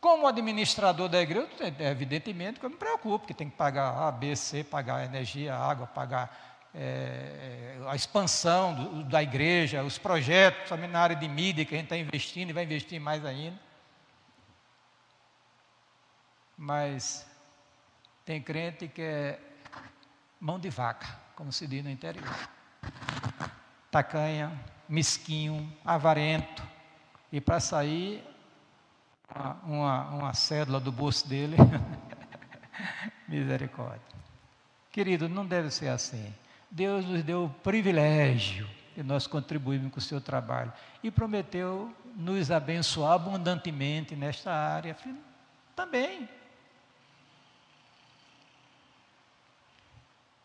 Como 0.00 0.26
administrador 0.26 1.08
da 1.08 1.20
igreja, 1.20 1.48
é, 1.78 1.90
evidentemente 1.90 2.58
que 2.58 2.64
eu 2.64 2.70
me 2.70 2.76
preocupo, 2.76 3.26
que 3.26 3.34
tem 3.34 3.50
que 3.50 3.56
pagar 3.56 4.08
A, 4.08 4.10
B, 4.10 4.34
C, 4.34 4.64
pagar 4.64 5.04
energia, 5.04 5.54
água, 5.54 5.86
pagar 5.86 6.68
é, 6.74 7.76
a 7.86 7.94
expansão 7.94 8.74
do, 8.74 9.04
da 9.04 9.22
igreja, 9.22 9.84
os 9.84 9.98
projetos, 9.98 10.70
também 10.70 10.88
na 10.88 11.00
área 11.00 11.16
de 11.16 11.28
mídia 11.28 11.66
que 11.66 11.74
a 11.74 11.76
gente 11.76 11.86
está 11.86 11.98
investindo 11.98 12.48
e 12.48 12.52
vai 12.52 12.64
investir 12.64 12.98
mais 12.98 13.24
ainda. 13.26 13.58
Mas 16.56 17.26
tem 18.24 18.40
crente 18.40 18.88
que 18.88 19.02
é 19.02 19.38
mão 20.40 20.58
de 20.58 20.70
vaca, 20.70 21.08
como 21.36 21.52
se 21.52 21.66
diz 21.66 21.84
no 21.84 21.90
interior. 21.90 22.24
Tacanha, 23.90 24.58
mesquinho, 24.88 25.70
avarento. 25.84 26.62
E 27.32 27.40
para 27.40 27.60
sair, 27.60 28.24
uma, 29.34 29.52
uma, 29.64 30.08
uma 30.10 30.34
cédula 30.34 30.80
do 30.80 30.90
bolso 30.90 31.28
dele. 31.28 31.56
Misericórdia. 33.28 34.00
Querido, 34.90 35.28
não 35.28 35.46
deve 35.46 35.70
ser 35.70 35.88
assim. 35.88 36.34
Deus 36.70 37.04
nos 37.04 37.22
deu 37.22 37.44
o 37.44 37.48
privilégio 37.48 38.68
de 38.96 39.02
nós 39.02 39.26
contribuirmos 39.26 39.92
com 39.92 39.98
o 39.98 40.02
seu 40.02 40.20
trabalho 40.20 40.72
e 41.02 41.10
prometeu 41.10 41.94
nos 42.16 42.50
abençoar 42.50 43.12
abundantemente 43.12 44.16
nesta 44.16 44.52
área. 44.52 44.96
Também, 45.74 46.28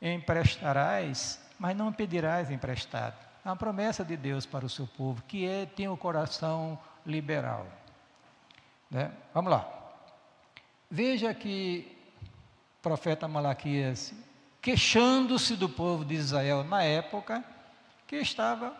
emprestarás, 0.02 1.42
mas 1.58 1.76
não 1.76 1.92
pedirás 1.92 2.52
emprestado. 2.52 3.16
É 3.44 3.50
uma 3.50 3.56
promessa 3.56 4.04
de 4.04 4.16
Deus 4.16 4.46
para 4.46 4.66
o 4.66 4.70
seu 4.70 4.88
povo, 4.88 5.22
que 5.28 5.46
é, 5.46 5.66
tem 5.66 5.88
o 5.88 5.98
coração 5.98 6.80
liberal. 7.06 7.68
Né? 8.90 9.12
Vamos 9.34 9.52
lá. 9.52 9.68
Veja 10.90 11.34
que 11.34 11.98
o 12.80 12.82
profeta 12.82 13.28
Malaquias, 13.28 14.14
queixando-se 14.62 15.56
do 15.56 15.68
povo 15.68 16.06
de 16.06 16.16
Israel 16.16 16.64
na 16.64 16.84
época, 16.84 17.44
que 18.08 18.18
estava 18.18 18.76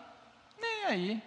nem 0.60 0.84
aí, 0.84 1.22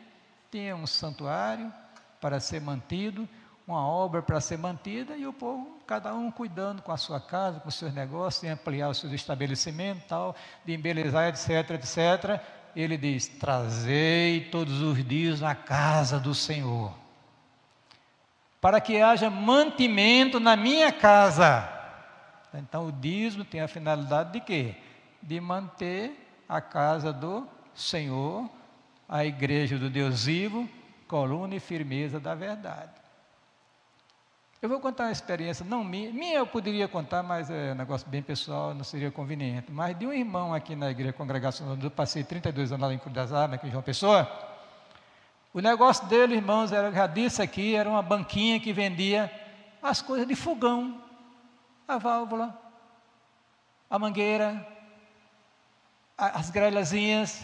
tinha 0.51 0.75
um 0.75 0.87
santuário 0.87 1.71
para 2.19 2.39
ser 2.39 2.61
mantido, 2.61 3.27
uma 3.67 3.85
obra 3.85 4.21
para 4.21 4.41
ser 4.41 4.57
mantida 4.57 5.15
e 5.15 5.27
o 5.27 5.33
povo, 5.33 5.79
cada 5.85 6.13
um 6.13 6.31
cuidando 6.31 6.81
com 6.81 6.91
a 6.91 6.97
sua 6.97 7.21
casa, 7.21 7.59
com 7.59 7.69
os 7.69 7.75
seus 7.75 7.93
negócios, 7.93 8.41
de 8.41 8.47
ampliar 8.47 8.89
os 8.89 8.97
seus 8.97 9.13
estabelecimentos, 9.13 10.05
tal, 10.07 10.35
de 10.65 10.73
embelezar, 10.73 11.27
etc, 11.27 11.71
etc. 11.71 12.41
Ele 12.75 12.97
diz: 12.97 13.27
Trazei 13.27 14.49
todos 14.49 14.81
os 14.81 15.05
dias 15.07 15.41
na 15.41 15.53
casa 15.53 16.19
do 16.19 16.33
Senhor, 16.33 16.91
para 18.61 18.81
que 18.81 19.01
haja 19.01 19.29
mantimento 19.29 20.39
na 20.39 20.55
minha 20.55 20.91
casa. 20.91 21.67
Então 22.53 22.87
o 22.87 22.91
dízimo 22.91 23.45
tem 23.45 23.61
a 23.61 23.67
finalidade 23.67 24.33
de 24.33 24.41
quê? 24.41 24.75
De 25.21 25.39
manter 25.39 26.43
a 26.47 26.59
casa 26.59 27.13
do 27.13 27.47
Senhor, 27.73 28.49
a 29.07 29.23
igreja 29.23 29.77
do 29.77 29.89
Deus 29.89 30.25
vivo, 30.25 30.67
coluna 31.07 31.55
e 31.55 31.59
firmeza 31.59 32.19
da 32.19 32.35
verdade. 32.35 32.91
Eu 34.61 34.67
vou 34.67 34.81
contar 34.81 35.05
uma 35.05 35.11
experiência, 35.11 35.65
não 35.65 35.85
minha, 35.85 36.11
minha 36.11 36.35
eu 36.35 36.45
poderia 36.45 36.85
contar, 36.85 37.23
mas 37.23 37.49
é 37.49 37.71
um 37.71 37.75
negócio 37.75 38.09
bem 38.09 38.21
pessoal, 38.21 38.73
não 38.73 38.83
seria 38.83 39.09
conveniente. 39.09 39.71
Mas 39.71 39.97
de 39.97 40.05
um 40.05 40.11
irmão 40.11 40.53
aqui 40.53 40.75
na 40.75 40.91
igreja 40.91 41.13
congregacional, 41.13 41.77
eu 41.81 41.89
passei 41.89 42.25
32 42.25 42.73
anos 42.73 42.87
lá 42.87 42.93
em 42.93 42.97
Cruz 42.97 43.15
das 43.15 43.31
Armas, 43.31 43.57
aqui 43.57 43.67
em 43.67 43.71
João 43.71 43.81
Pessoa. 43.81 44.48
O 45.53 45.59
negócio 45.59 46.05
dele, 46.07 46.35
irmãos, 46.35 46.71
era, 46.71 46.91
já 46.91 47.07
disse 47.07 47.41
aqui, 47.41 47.75
era 47.75 47.89
uma 47.89 48.01
banquinha 48.01 48.59
que 48.59 48.71
vendia 48.71 49.31
as 49.81 50.01
coisas 50.01 50.27
de 50.27 50.35
fogão, 50.35 51.01
a 51.87 51.97
válvula, 51.97 52.55
a 53.89 53.97
mangueira, 53.97 54.67
as 56.17 56.49
grelhazinhas, 56.49 57.43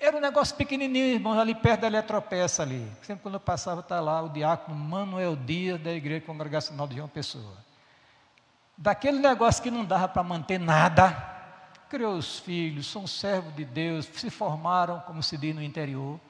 era 0.00 0.16
um 0.16 0.20
negócio 0.20 0.54
pequenininho, 0.54 1.14
irmãos, 1.14 1.36
ali 1.36 1.54
perto 1.54 1.80
da 1.80 1.86
eletropeça 1.88 2.62
ali. 2.62 2.88
Sempre 3.02 3.22
quando 3.22 3.34
eu 3.34 3.40
passava, 3.40 3.80
está 3.80 3.98
lá 4.00 4.22
o 4.22 4.28
diácono 4.28 4.78
Manuel 4.78 5.34
Dias, 5.34 5.80
da 5.80 5.92
Igreja 5.92 6.24
Congregacional 6.24 6.86
de 6.86 6.96
João 6.96 7.08
Pessoa. 7.08 7.56
Daquele 8.76 9.18
negócio 9.18 9.60
que 9.60 9.72
não 9.72 9.84
dava 9.84 10.06
para 10.06 10.22
manter 10.22 10.58
nada, 10.58 11.10
criou 11.90 12.14
os 12.14 12.38
filhos, 12.38 12.86
são 12.86 13.08
servos 13.08 13.52
de 13.56 13.64
Deus, 13.64 14.06
se 14.06 14.30
formaram, 14.30 15.00
como 15.00 15.20
se 15.20 15.36
diz 15.36 15.52
no 15.52 15.62
interior, 15.62 16.20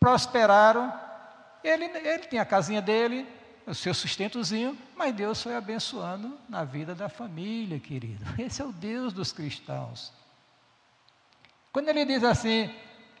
prosperaram. 0.00 0.92
Ele, 1.62 1.84
ele 1.84 2.38
a 2.38 2.44
casinha 2.44 2.80
dele, 2.80 3.28
o 3.66 3.74
seu 3.74 3.92
sustentozinho, 3.92 4.76
mas 4.96 5.14
Deus 5.14 5.42
foi 5.42 5.54
abençoando 5.54 6.38
na 6.48 6.64
vida 6.64 6.94
da 6.94 7.08
família, 7.08 7.78
querido. 7.78 8.24
Esse 8.40 8.62
é 8.62 8.64
o 8.64 8.72
Deus 8.72 9.12
dos 9.12 9.30
cristãos. 9.30 10.12
Quando 11.70 11.88
ele 11.90 12.04
diz 12.06 12.24
assim, 12.24 12.70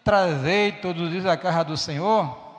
trazei 0.02 0.72
todos 0.72 1.02
os 1.02 1.10
dias 1.10 1.26
a 1.26 1.36
casa 1.36 1.64
do 1.64 1.76
Senhor, 1.76 2.50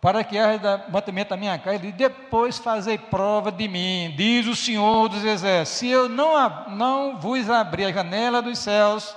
para 0.00 0.24
que 0.24 0.36
haja 0.36 0.84
mantimento 0.90 1.30
da 1.30 1.36
minha 1.36 1.56
casa, 1.56 1.86
e 1.86 1.92
depois 1.92 2.58
fazei 2.58 2.98
prova 2.98 3.52
de 3.52 3.68
mim, 3.68 4.12
diz 4.16 4.46
o 4.48 4.56
Senhor 4.56 5.08
dos 5.08 5.24
Exércitos, 5.24 5.78
se 5.78 5.86
eu 5.88 6.08
não, 6.08 6.68
não 6.70 7.20
vos 7.20 7.48
abrir 7.48 7.84
a 7.84 7.92
janela 7.92 8.42
dos 8.42 8.58
céus, 8.58 9.16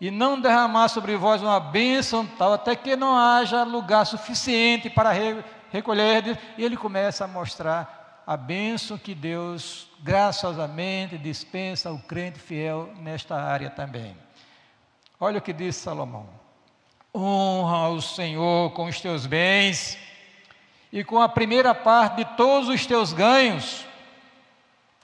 e 0.00 0.10
não 0.10 0.40
derramar 0.40 0.88
sobre 0.88 1.14
vós 1.16 1.42
uma 1.42 1.60
bênção 1.60 2.26
tal, 2.26 2.54
até 2.54 2.74
que 2.74 2.96
não 2.96 3.16
haja 3.16 3.64
lugar 3.64 4.06
suficiente 4.06 4.88
para 4.88 5.12
recolher, 5.70 6.38
e 6.56 6.64
ele 6.64 6.76
começa 6.76 7.24
a 7.24 7.28
mostrar 7.28 8.22
a 8.26 8.36
bênção 8.36 8.96
que 8.96 9.14
Deus 9.14 9.88
graciosamente 10.00 11.18
dispensa 11.18 11.90
ao 11.90 11.98
crente 11.98 12.38
fiel 12.38 12.90
nesta 13.00 13.34
área 13.36 13.68
também. 13.68 14.16
Olha 15.18 15.38
o 15.38 15.42
que 15.42 15.52
diz 15.52 15.76
Salomão. 15.76 16.28
Honra 17.14 17.88
o 17.88 18.00
Senhor 18.00 18.70
com 18.70 18.86
os 18.86 19.00
teus 19.00 19.26
bens 19.26 19.98
e 20.92 21.04
com 21.04 21.20
a 21.20 21.28
primeira 21.28 21.74
parte 21.74 22.18
de 22.18 22.36
todos 22.36 22.68
os 22.68 22.86
teus 22.86 23.12
ganhos. 23.12 23.84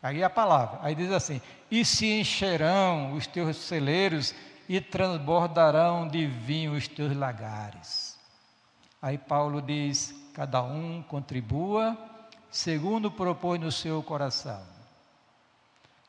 Aí 0.03 0.23
a 0.23 0.31
palavra, 0.31 0.79
aí 0.83 0.95
diz 0.95 1.11
assim: 1.11 1.43
e 1.71 1.85
se 1.85 2.07
encherão 2.21 3.13
os 3.15 3.27
teus 3.27 3.57
celeiros 3.57 4.35
e 4.69 4.81
transbordarão 4.81 6.09
de 6.09 6.27
vinho 6.27 6.75
os 6.75 6.89
teus 6.89 7.17
lagares. 7.17 8.19
Aí 9.01 9.19
Paulo 9.19 9.63
diz: 9.63 10.15
cada 10.35 10.63
um 10.63 11.03
contribua 11.03 11.97
segundo 12.51 13.11
propõe 13.11 13.59
no 13.59 13.71
seu 13.71 14.03
coração. 14.03 14.63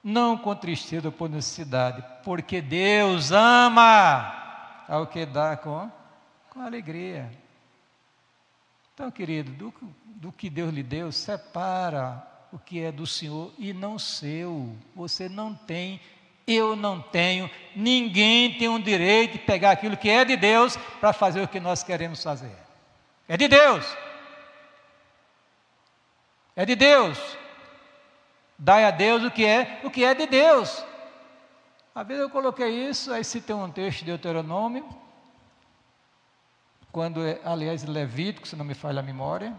Não 0.03 0.37
com 0.37 0.55
tristeza 0.55 1.09
ou 1.09 1.11
por 1.11 1.29
necessidade, 1.29 2.03
porque 2.23 2.61
Deus 2.61 3.31
ama 3.31 4.83
ao 4.87 5.07
que 5.07 5.25
dá 5.25 5.57
com, 5.57 5.91
com 6.49 6.61
alegria. 6.61 7.29
Então, 8.93 9.11
querido, 9.11 9.51
do, 9.51 9.73
do 10.05 10.31
que 10.31 10.49
Deus 10.49 10.73
lhe 10.73 10.81
deu, 10.81 11.11
separa 11.11 12.25
o 12.51 12.57
que 12.57 12.81
é 12.81 12.91
do 12.91 13.05
Senhor 13.05 13.53
e 13.57 13.73
não 13.73 13.99
seu. 13.99 14.75
Você 14.95 15.27
não 15.27 15.53
tem, 15.53 15.99
eu 16.47 16.75
não 16.75 17.01
tenho, 17.01 17.49
ninguém 17.75 18.57
tem 18.57 18.69
o 18.69 18.73
um 18.73 18.79
direito 18.79 19.33
de 19.33 19.39
pegar 19.39 19.71
aquilo 19.71 19.97
que 19.97 20.09
é 20.09 20.23
de 20.23 20.37
Deus 20.37 20.77
para 20.99 21.11
fazer 21.11 21.41
o 21.41 21.47
que 21.47 21.59
nós 21.59 21.83
queremos 21.83 22.23
fazer. 22.23 22.55
É 23.27 23.35
de 23.35 23.47
Deus. 23.47 23.85
É 26.55 26.65
de 26.65 26.75
Deus. 26.75 27.37
Dai 28.57 28.85
a 28.85 28.91
Deus 28.91 29.23
o 29.23 29.29
que 29.29 29.45
é, 29.45 29.81
o 29.83 29.91
que 29.91 30.03
é 30.03 30.15
de 30.15 30.25
Deus. 30.25 30.83
Às 31.93 32.07
vezes 32.07 32.23
eu 32.23 32.29
coloquei 32.29 32.69
isso, 32.89 33.11
aí 33.11 33.23
tem 33.23 33.55
um 33.55 33.69
texto 33.69 33.99
de 33.99 34.05
Deuteronômio, 34.05 34.87
quando, 36.91 37.25
é, 37.25 37.39
aliás, 37.43 37.83
Levítico, 37.83 38.47
se 38.47 38.55
não 38.55 38.65
me 38.65 38.73
falha 38.73 38.99
a 39.01 39.03
memória, 39.03 39.53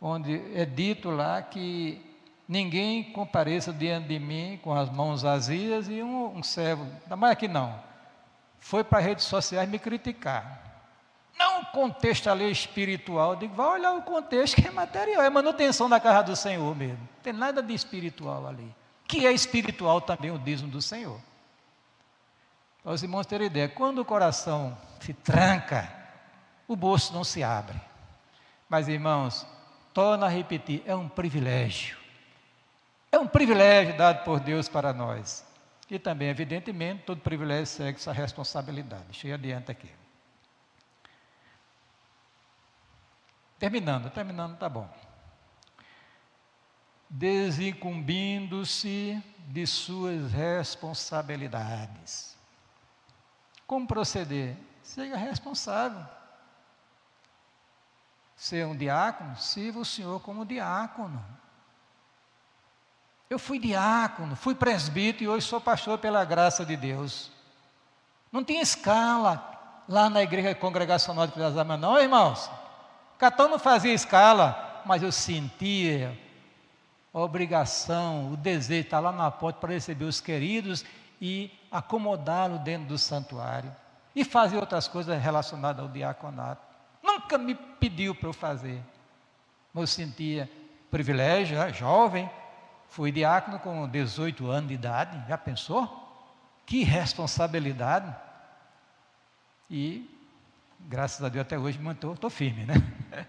onde 0.00 0.42
é 0.54 0.64
dito 0.64 1.10
lá 1.10 1.40
que 1.40 2.04
ninguém 2.48 3.04
compareça 3.12 3.72
diante 3.72 4.08
de 4.08 4.18
mim 4.18 4.58
com 4.62 4.74
as 4.74 4.90
mãos 4.90 5.22
vazias 5.22 5.88
e 5.88 6.02
um, 6.02 6.36
um 6.36 6.42
servo, 6.42 6.84
ainda 7.02 7.16
mais 7.16 7.32
aqui 7.32 7.48
não, 7.48 7.78
foi 8.60 8.84
para 8.84 8.98
as 8.98 9.04
redes 9.04 9.24
sociais 9.24 9.68
me 9.68 9.78
criticar. 9.78 10.64
Não 11.38 11.64
contexto 11.64 12.28
ali 12.28 12.50
espiritual, 12.50 13.32
eu 13.32 13.36
digo, 13.36 13.54
vai 13.54 13.66
olhar 13.66 13.92
o 13.92 14.02
contexto 14.02 14.56
que 14.56 14.66
é 14.66 14.70
material, 14.70 15.22
é 15.22 15.28
manutenção 15.28 15.88
da 15.88 16.00
casa 16.00 16.22
do 16.22 16.36
Senhor 16.36 16.74
mesmo. 16.74 16.98
Não 16.98 17.22
tem 17.22 17.32
nada 17.32 17.62
de 17.62 17.74
espiritual 17.74 18.46
ali. 18.46 18.74
Que 19.06 19.26
é 19.26 19.32
espiritual 19.32 20.00
também 20.00 20.30
o 20.30 20.38
dízimo 20.38 20.70
do 20.70 20.80
Senhor. 20.80 21.20
Para 22.82 22.92
os 22.92 23.02
irmãos 23.02 23.26
terem 23.26 23.48
ideia, 23.48 23.68
quando 23.68 23.98
o 23.98 24.04
coração 24.04 24.76
se 25.00 25.12
tranca, 25.12 25.92
o 26.66 26.74
bolso 26.74 27.12
não 27.12 27.24
se 27.24 27.42
abre. 27.42 27.78
Mas, 28.68 28.88
irmãos, 28.88 29.46
torna 29.92 30.26
a 30.26 30.28
repetir, 30.28 30.82
é 30.86 30.94
um 30.94 31.08
privilégio. 31.08 32.05
É 33.10 33.18
um 33.18 33.26
privilégio 33.26 33.96
dado 33.96 34.24
por 34.24 34.40
Deus 34.40 34.68
para 34.68 34.92
nós. 34.92 35.44
E 35.88 35.98
também, 35.98 36.28
evidentemente, 36.28 37.04
todo 37.04 37.20
privilégio 37.20 37.66
segue 37.66 38.00
sua 38.00 38.12
responsabilidade. 38.12 39.04
Deixa 39.04 39.26
eu 39.26 39.30
ir 39.30 39.34
adiante 39.34 39.70
aqui. 39.70 39.90
Terminando, 43.58 44.10
terminando, 44.10 44.58
tá 44.58 44.68
bom. 44.68 44.86
Desincumbindo-se 47.08 49.22
de 49.46 49.66
suas 49.66 50.30
responsabilidades. 50.32 52.36
Como 53.66 53.86
proceder? 53.86 54.56
Seja 54.82 55.16
responsável. 55.16 56.04
Ser 58.36 58.66
um 58.66 58.76
diácono, 58.76 59.34
sirva 59.36 59.78
o 59.78 59.84
Senhor 59.84 60.20
como 60.20 60.44
diácono. 60.44 61.24
Eu 63.28 63.38
fui 63.38 63.58
diácono, 63.58 64.36
fui 64.36 64.54
presbítero 64.54 65.24
e 65.24 65.28
hoje 65.28 65.46
sou 65.46 65.60
pastor 65.60 65.98
pela 65.98 66.24
graça 66.24 66.64
de 66.64 66.76
Deus. 66.76 67.32
Não 68.30 68.44
tem 68.44 68.60
escala 68.60 69.84
lá 69.88 70.08
na 70.08 70.22
igreja 70.22 70.54
congregacional 70.54 71.26
de 71.26 71.32
Pirasama, 71.32 71.76
não, 71.76 71.98
irmãos. 71.98 72.48
Catão 73.18 73.48
não 73.48 73.58
fazia 73.58 73.92
escala, 73.92 74.82
mas 74.84 75.02
eu 75.02 75.10
sentia 75.10 76.16
a 77.12 77.18
obrigação, 77.18 78.32
o 78.32 78.36
desejo 78.36 78.82
de 78.82 78.86
estar 78.86 79.00
lá 79.00 79.10
na 79.10 79.30
porta 79.30 79.58
para 79.58 79.72
receber 79.72 80.04
os 80.04 80.20
queridos 80.20 80.84
e 81.20 81.50
acomodá-lo 81.70 82.58
dentro 82.58 82.88
do 82.88 82.98
santuário. 82.98 83.74
E 84.14 84.24
fazer 84.24 84.56
outras 84.56 84.86
coisas 84.86 85.20
relacionadas 85.20 85.82
ao 85.82 85.90
diaconato. 85.90 86.62
Nunca 87.02 87.36
me 87.36 87.54
pediu 87.54 88.14
para 88.14 88.28
eu 88.28 88.32
fazer. 88.32 88.80
Mas 89.74 89.82
eu 89.82 89.86
sentia 89.86 90.50
privilégio, 90.90 91.58
né, 91.58 91.72
jovem, 91.72 92.30
Fui 92.88 93.12
diácono 93.12 93.58
com 93.58 93.88
18 93.88 94.50
anos 94.50 94.68
de 94.68 94.74
idade, 94.74 95.28
já 95.28 95.36
pensou? 95.36 96.02
Que 96.64 96.82
responsabilidade. 96.82 98.14
E, 99.70 100.08
graças 100.80 101.22
a 101.22 101.28
Deus, 101.28 101.42
até 101.42 101.58
hoje 101.58 101.78
estou 101.90 102.30
firme, 102.30 102.64
né? 102.64 102.74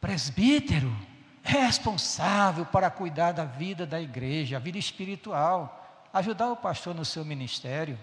Presbítero, 0.00 0.94
responsável 1.42 2.66
para 2.66 2.90
cuidar 2.90 3.32
da 3.32 3.44
vida 3.44 3.86
da 3.86 4.00
igreja, 4.00 4.56
a 4.56 4.60
vida 4.60 4.78
espiritual, 4.78 6.08
ajudar 6.12 6.50
o 6.50 6.56
pastor 6.56 6.94
no 6.94 7.04
seu 7.04 7.24
ministério. 7.24 7.98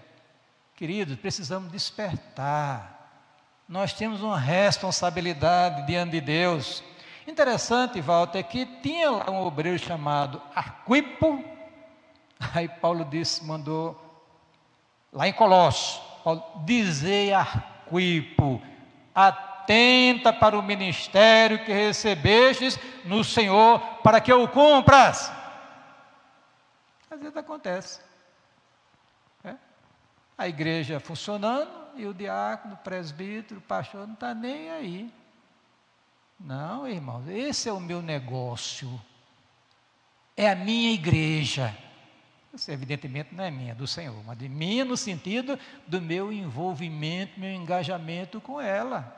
Queridos, 0.74 1.16
precisamos 1.16 1.70
despertar. 1.70 2.98
Nós 3.68 3.92
temos 3.92 4.22
uma 4.22 4.38
responsabilidade 4.38 5.86
diante 5.86 6.12
de 6.12 6.20
Deus. 6.20 6.82
Interessante, 7.26 8.00
Walter, 8.00 8.42
que 8.42 8.64
tinha 8.64 9.10
lá 9.10 9.30
um 9.30 9.46
obreiro 9.46 9.78
chamado 9.78 10.40
Arquipo, 10.54 11.44
aí 12.54 12.68
Paulo 12.68 13.04
disse, 13.04 13.44
mandou, 13.44 13.98
lá 15.12 15.28
em 15.28 15.32
Colossos, 15.32 16.00
Paulo, 16.24 16.42
dizer 16.64 17.34
Arquipo, 17.34 18.60
atenta 19.14 20.32
para 20.32 20.58
o 20.58 20.62
ministério 20.62 21.64
que 21.64 21.72
recebestes 21.72 22.78
no 23.04 23.22
Senhor, 23.22 23.78
para 24.02 24.20
que 24.20 24.32
eu 24.32 24.48
cumpras. 24.48 25.30
Às 27.10 27.20
vezes 27.20 27.36
acontece. 27.36 28.00
É? 29.44 29.54
A 30.38 30.48
igreja 30.48 30.98
funcionando 30.98 31.70
e 31.96 32.06
o 32.06 32.14
diácono, 32.14 32.74
o 32.74 32.78
presbítero, 32.78 33.60
o 33.60 33.62
pastor 33.62 34.06
não 34.06 34.14
está 34.14 34.34
nem 34.34 34.70
aí. 34.70 35.19
Não, 36.40 36.88
irmãos, 36.88 37.28
esse 37.28 37.68
é 37.68 37.72
o 37.72 37.78
meu 37.78 38.00
negócio. 38.00 39.00
É 40.34 40.48
a 40.48 40.56
minha 40.56 40.90
igreja. 40.92 41.76
Isso, 42.52 42.70
evidentemente, 42.70 43.34
não 43.34 43.44
é 43.44 43.50
minha, 43.50 43.72
é 43.72 43.74
do 43.74 43.86
Senhor, 43.86 44.24
mas 44.24 44.38
de 44.38 44.48
minha 44.48 44.84
no 44.84 44.96
sentido 44.96 45.58
do 45.86 46.00
meu 46.00 46.32
envolvimento, 46.32 47.38
meu 47.38 47.52
engajamento 47.52 48.40
com 48.40 48.58
ela. 48.60 49.16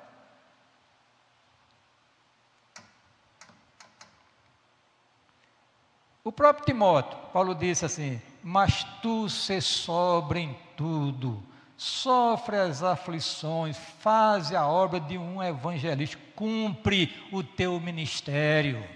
O 6.24 6.30
próprio 6.30 6.66
Timóteo, 6.66 7.18
Paulo 7.32 7.54
disse 7.54 7.84
assim: 7.84 8.20
Mas 8.42 8.84
tu 9.00 9.28
se 9.28 9.60
sobre 9.60 10.40
em 10.40 10.58
tudo, 10.76 11.42
sofre 11.82 12.56
as 12.56 12.80
aflições, 12.80 13.76
faz 13.98 14.54
a 14.54 14.68
obra 14.68 15.00
de 15.00 15.18
um 15.18 15.42
evangelista, 15.42 16.16
cumpre 16.36 17.12
o 17.32 17.42
teu 17.42 17.80
ministério. 17.80 18.88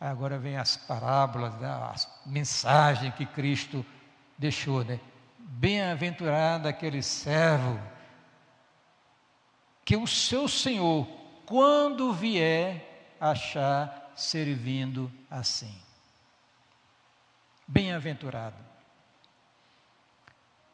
Agora 0.00 0.38
vem 0.38 0.56
as 0.56 0.76
parábolas, 0.76 1.52
né, 1.56 1.68
as 1.92 2.08
mensagens 2.24 3.12
que 3.16 3.26
Cristo 3.26 3.84
deixou, 4.38 4.84
né? 4.84 5.00
Bem-aventurado 5.36 6.68
aquele 6.68 7.02
servo 7.02 7.80
que 9.84 9.96
o 9.96 10.06
seu 10.06 10.46
Senhor, 10.46 11.08
quando 11.44 12.12
vier, 12.12 13.16
achar 13.20 14.12
servindo 14.14 15.10
assim. 15.28 15.76
Bem-aventurado. 17.66 18.71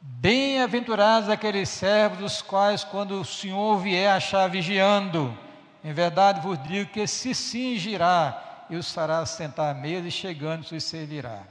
Bem-aventurados 0.01 1.28
aqueles 1.28 1.68
servos, 1.68 2.18
dos 2.18 2.42
quais, 2.42 2.84
quando 2.84 3.20
o 3.20 3.24
Senhor 3.24 3.78
vier 3.78 4.11
achar 4.11 4.49
vigiando, 4.49 5.36
em 5.82 5.92
verdade 5.92 6.40
vos 6.40 6.61
digo 6.62 6.90
que 6.90 7.07
se 7.07 7.34
cingirá 7.34 8.66
e 8.70 8.76
os 8.76 8.92
fará 8.92 9.24
sentar 9.26 9.74
à 9.74 9.78
mesa 9.78 10.07
e 10.07 10.11
chegando 10.11 10.64
se 10.64 10.80
servirá. 10.80 11.42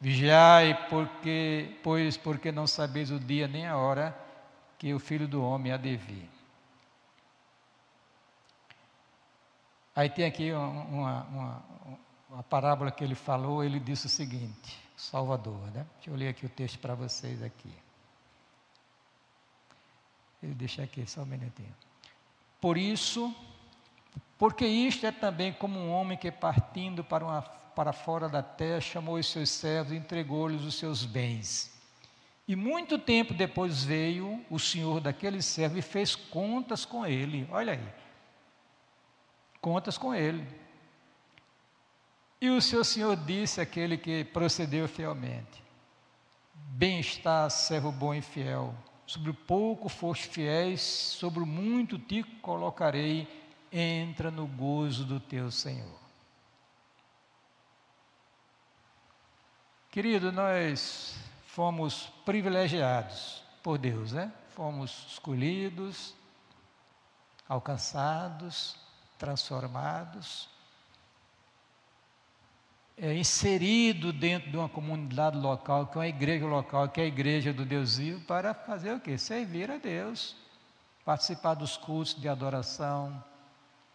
Vigiai, 0.00 0.86
porque, 0.88 1.76
pois 1.82 2.16
porque 2.16 2.52
não 2.52 2.66
sabeis 2.66 3.10
o 3.10 3.18
dia 3.18 3.48
nem 3.48 3.66
a 3.66 3.76
hora 3.76 4.16
que 4.78 4.94
o 4.94 4.98
Filho 5.00 5.26
do 5.26 5.42
Homem 5.42 5.72
há 5.72 5.76
de 5.76 5.96
vir. 5.96 6.30
Aí 9.96 10.08
tem 10.08 10.26
aqui 10.26 10.52
uma, 10.52 11.24
uma, 11.24 11.62
uma 12.30 12.42
parábola 12.44 12.92
que 12.92 13.02
ele 13.02 13.16
falou, 13.16 13.64
ele 13.64 13.80
disse 13.80 14.06
o 14.06 14.08
seguinte: 14.08 14.78
Salvador, 14.98 15.60
né? 15.70 15.86
Deixa 15.94 16.10
eu 16.10 16.16
ler 16.16 16.28
aqui 16.28 16.44
o 16.44 16.48
texto 16.48 16.80
para 16.80 16.92
vocês 16.92 17.40
aqui. 17.40 17.72
Ele 20.42 20.54
deixa 20.54 20.82
aqui 20.82 21.08
só 21.08 21.22
um 21.22 21.24
minutinho. 21.24 21.72
Por 22.60 22.76
isso, 22.76 23.32
porque 24.36 24.66
isto 24.66 25.06
é 25.06 25.12
também 25.12 25.52
como 25.52 25.78
um 25.78 25.92
homem 25.92 26.18
que 26.18 26.32
partindo 26.32 27.04
para, 27.04 27.24
uma, 27.24 27.42
para 27.42 27.92
fora 27.92 28.28
da 28.28 28.42
terra 28.42 28.80
chamou 28.80 29.14
os 29.14 29.30
seus 29.30 29.50
servos 29.50 29.92
e 29.92 29.96
entregou-lhes 29.96 30.62
os 30.62 30.74
seus 30.74 31.04
bens. 31.04 31.72
E 32.48 32.56
muito 32.56 32.98
tempo 32.98 33.32
depois 33.32 33.84
veio 33.84 34.44
o 34.50 34.58
senhor 34.58 35.00
daquele 35.00 35.40
servo 35.42 35.78
e 35.78 35.82
fez 35.82 36.16
contas 36.16 36.84
com 36.84 37.06
ele. 37.06 37.46
Olha 37.52 37.74
aí. 37.74 37.88
Contas 39.60 39.96
com 39.96 40.12
ele. 40.12 40.44
E 42.40 42.48
o 42.50 42.62
seu 42.62 42.84
senhor 42.84 43.16
disse 43.16 43.60
àquele 43.60 43.98
que 43.98 44.24
procedeu 44.24 44.86
fielmente: 44.86 45.62
Bem 46.52 47.00
está, 47.00 47.50
servo 47.50 47.90
bom 47.90 48.14
e 48.14 48.22
fiel. 48.22 48.74
Sobre 49.06 49.30
o 49.30 49.34
pouco 49.34 49.88
foste 49.88 50.28
fiéis, 50.28 50.80
sobre 50.80 51.40
o 51.40 51.46
muito 51.46 51.98
te 51.98 52.22
colocarei. 52.22 53.26
Entra 53.72 54.30
no 54.30 54.46
gozo 54.46 55.04
do 55.04 55.20
teu 55.20 55.50
Senhor. 55.50 55.98
Querido, 59.90 60.32
nós 60.32 61.16
fomos 61.46 62.10
privilegiados 62.24 63.42
por 63.62 63.76
Deus, 63.76 64.12
né? 64.12 64.32
Fomos 64.54 65.06
escolhidos, 65.10 66.14
alcançados, 67.46 68.76
transformados 69.18 70.48
é, 73.00 73.14
inserido 73.14 74.12
dentro 74.12 74.50
de 74.50 74.56
uma 74.56 74.68
comunidade 74.68 75.36
local, 75.36 75.86
que 75.86 75.96
é 75.96 76.00
uma 76.00 76.08
igreja 76.08 76.46
local, 76.46 76.88
que 76.88 77.00
é 77.00 77.04
a 77.04 77.06
igreja 77.06 77.52
do 77.52 77.64
Deus 77.64 77.98
vivo, 77.98 78.20
para 78.22 78.52
fazer 78.52 78.92
o 78.92 79.00
quê? 79.00 79.16
Servir 79.16 79.70
a 79.70 79.76
Deus, 79.76 80.36
participar 81.04 81.54
dos 81.54 81.76
cultos 81.76 82.14
de 82.20 82.28
adoração, 82.28 83.22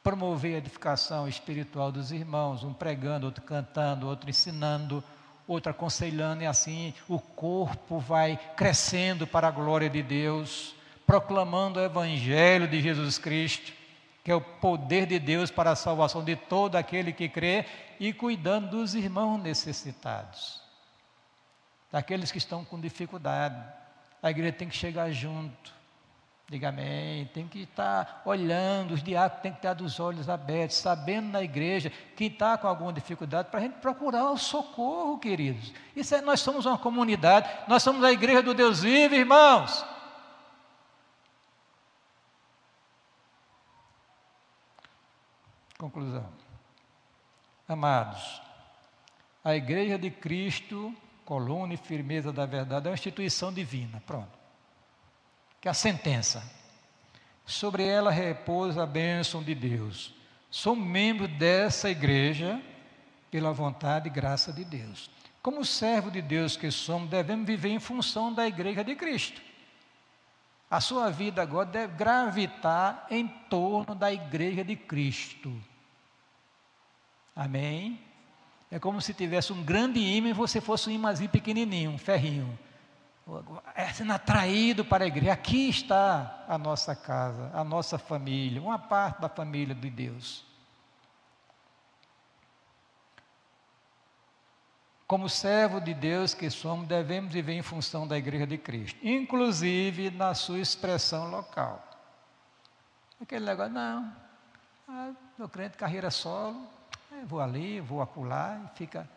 promover 0.02 0.56
a 0.56 0.58
edificação 0.58 1.28
espiritual 1.28 1.92
dos 1.92 2.12
irmãos, 2.12 2.64
um 2.64 2.74
pregando, 2.74 3.26
outro 3.26 3.44
cantando, 3.44 4.08
outro 4.08 4.30
ensinando, 4.30 5.04
outro 5.48 5.72
aconselhando, 5.72 6.44
e 6.44 6.46
assim 6.46 6.94
o 7.10 7.20
corpo 7.20 8.00
vai 8.00 8.40
crescendo 8.56 9.28
para 9.28 9.50
a 9.50 9.52
glória 9.52 9.90
de 9.90 10.02
Deus, 10.02 10.76
proclamando 11.06 11.80
o 11.80 11.84
Evangelho 11.84 12.68
de 12.68 12.82
Jesus 12.82 13.18
Cristo, 13.18 13.74
que 14.24 14.32
é 14.32 14.36
o 14.36 14.42
poder 14.42 15.06
de 15.06 15.20
Deus 15.20 15.52
para 15.52 15.72
a 15.72 15.76
salvação 15.76 16.24
de 16.24 16.36
todo 16.36 16.78
aquele 16.78 17.12
que 17.12 17.28
crê, 17.28 17.66
e 18.00 18.14
cuidando 18.14 18.70
dos 18.70 18.96
irmãos 18.96 19.38
necessitados, 19.38 20.62
daqueles 21.92 22.32
que 22.32 22.38
estão 22.38 22.64
com 22.64 22.80
dificuldade. 22.80 23.62
A 24.22 24.32
igreja 24.32 24.54
tem 24.54 24.70
que 24.70 24.76
chegar 24.76 25.12
junto. 25.12 25.74
Diga 26.50 26.70
amém. 26.70 27.26
Tem 27.34 27.48
que 27.48 27.64
estar 27.64 28.22
olhando, 28.26 28.94
os 28.94 29.04
diáconos 29.04 29.42
têm 29.42 29.52
que 29.52 29.58
estar 29.58 29.74
dos 29.74 30.00
olhos 30.00 30.30
abertos, 30.30 30.78
sabendo 30.78 31.30
na 31.30 31.42
igreja 31.42 31.92
quem 32.16 32.28
está 32.28 32.58
com 32.58 32.68
alguma 32.68 32.94
dificuldade, 32.94 33.50
para 33.50 33.60
a 33.60 33.64
gente 33.64 33.76
procurar 33.76 34.32
o 34.32 34.38
socorro, 34.38 35.18
queridos. 35.18 35.74
Isso 35.96 36.16
é, 36.16 36.22
nós 36.22 36.40
somos 36.40 36.66
uma 36.66 36.78
comunidade, 36.78 37.50
nós 37.68 37.84
somos 37.84 38.04
a 38.04 38.12
igreja 38.12 38.42
do 38.42 38.54
Deus 38.54 38.82
vivo, 38.82 39.16
irmãos. 39.16 39.86
Amados, 47.68 48.42
a 49.44 49.56
igreja 49.56 49.98
de 49.98 50.10
Cristo 50.10 50.96
coluna 51.26 51.74
e 51.74 51.78
firmeza 51.78 52.32
da 52.32 52.46
verdade, 52.46 52.88
é 52.88 52.90
uma 52.90 52.96
instituição 52.96 53.52
divina. 53.52 54.02
Pronto. 54.06 54.38
Que 55.60 55.70
a 55.70 55.74
sentença. 55.74 56.44
Sobre 57.46 57.86
ela 57.86 58.12
repousa 58.12 58.84
a 58.84 58.88
bênção 58.88 59.44
de 59.44 59.54
Deus. 59.54 60.14
Sou 60.50 60.76
membro 60.76 61.28
dessa 61.28 61.90
igreja 61.90 62.62
pela 63.32 63.52
vontade 63.52 64.08
e 64.08 64.12
graça 64.12 64.54
de 64.54 64.64
Deus. 64.64 65.10
Como 65.42 65.66
servo 65.66 66.10
de 66.10 66.22
Deus 66.22 66.56
que 66.56 66.72
somos, 66.72 67.10
devemos 67.10 67.46
viver 67.46 67.70
em 67.70 67.80
função 67.80 68.34
da 68.34 68.48
igreja 68.48 68.84
de 68.84 68.96
Cristo. 68.96 69.42
A 70.70 70.80
sua 70.80 71.10
vida 71.10 71.42
agora 71.42 71.66
deve 71.66 71.96
gravitar 71.96 73.08
em 73.10 73.28
torno 73.28 73.94
da 73.94 74.12
igreja 74.12 74.64
de 74.64 74.76
Cristo. 74.76 75.54
Amém? 77.36 78.00
É 78.70 78.80
como 78.80 79.02
se 79.02 79.14
tivesse 79.14 79.54
um 79.54 79.64
grande 79.64 80.00
imã 80.00 80.30
e 80.30 80.34
você 80.34 80.60
fosse 80.60 80.90
um 80.90 80.94
imãzinho 80.94 81.30
pequenininho, 81.30 81.92
um 81.92 81.98
ferrinho. 81.98 82.58
É 83.76 83.88
sendo 83.94 84.14
atraído 84.14 84.84
para 84.84 85.04
a 85.04 85.08
igreja. 85.08 85.34
Aqui 85.34 85.70
está 85.70 86.44
a 86.48 86.58
nossa 86.58 86.96
casa, 86.96 87.52
a 87.54 87.64
nossa 87.64 87.98
família, 87.98 88.62
uma 88.62 88.80
parte 88.80 89.22
da 89.22 89.30
família 89.30 89.74
de 89.74 89.90
Deus. 89.90 90.44
Como 95.08 95.30
servo 95.30 95.80
de 95.80 95.94
Deus 95.94 96.34
que 96.34 96.50
somos, 96.50 96.88
devemos 96.88 97.32
viver 97.32 97.54
em 97.54 97.62
função 97.62 98.08
da 98.08 98.18
igreja 98.18 98.48
de 98.48 98.58
Cristo, 98.58 99.00
inclusive 99.04 100.10
na 100.10 100.34
sua 100.34 100.60
expressão 100.60 101.30
local. 101.30 101.88
Aquele 103.22 103.46
negócio, 103.46 103.72
não, 103.72 104.12
ah, 104.88 105.12
meu 105.38 105.48
crente 105.48 105.78
carreira 105.78 106.10
solo, 106.10 106.68
é, 107.22 107.26
vou 107.26 107.40
ali, 107.40 107.80
vou 107.80 108.02
apular 108.02 108.62
e 108.66 108.78
fica 108.78 109.10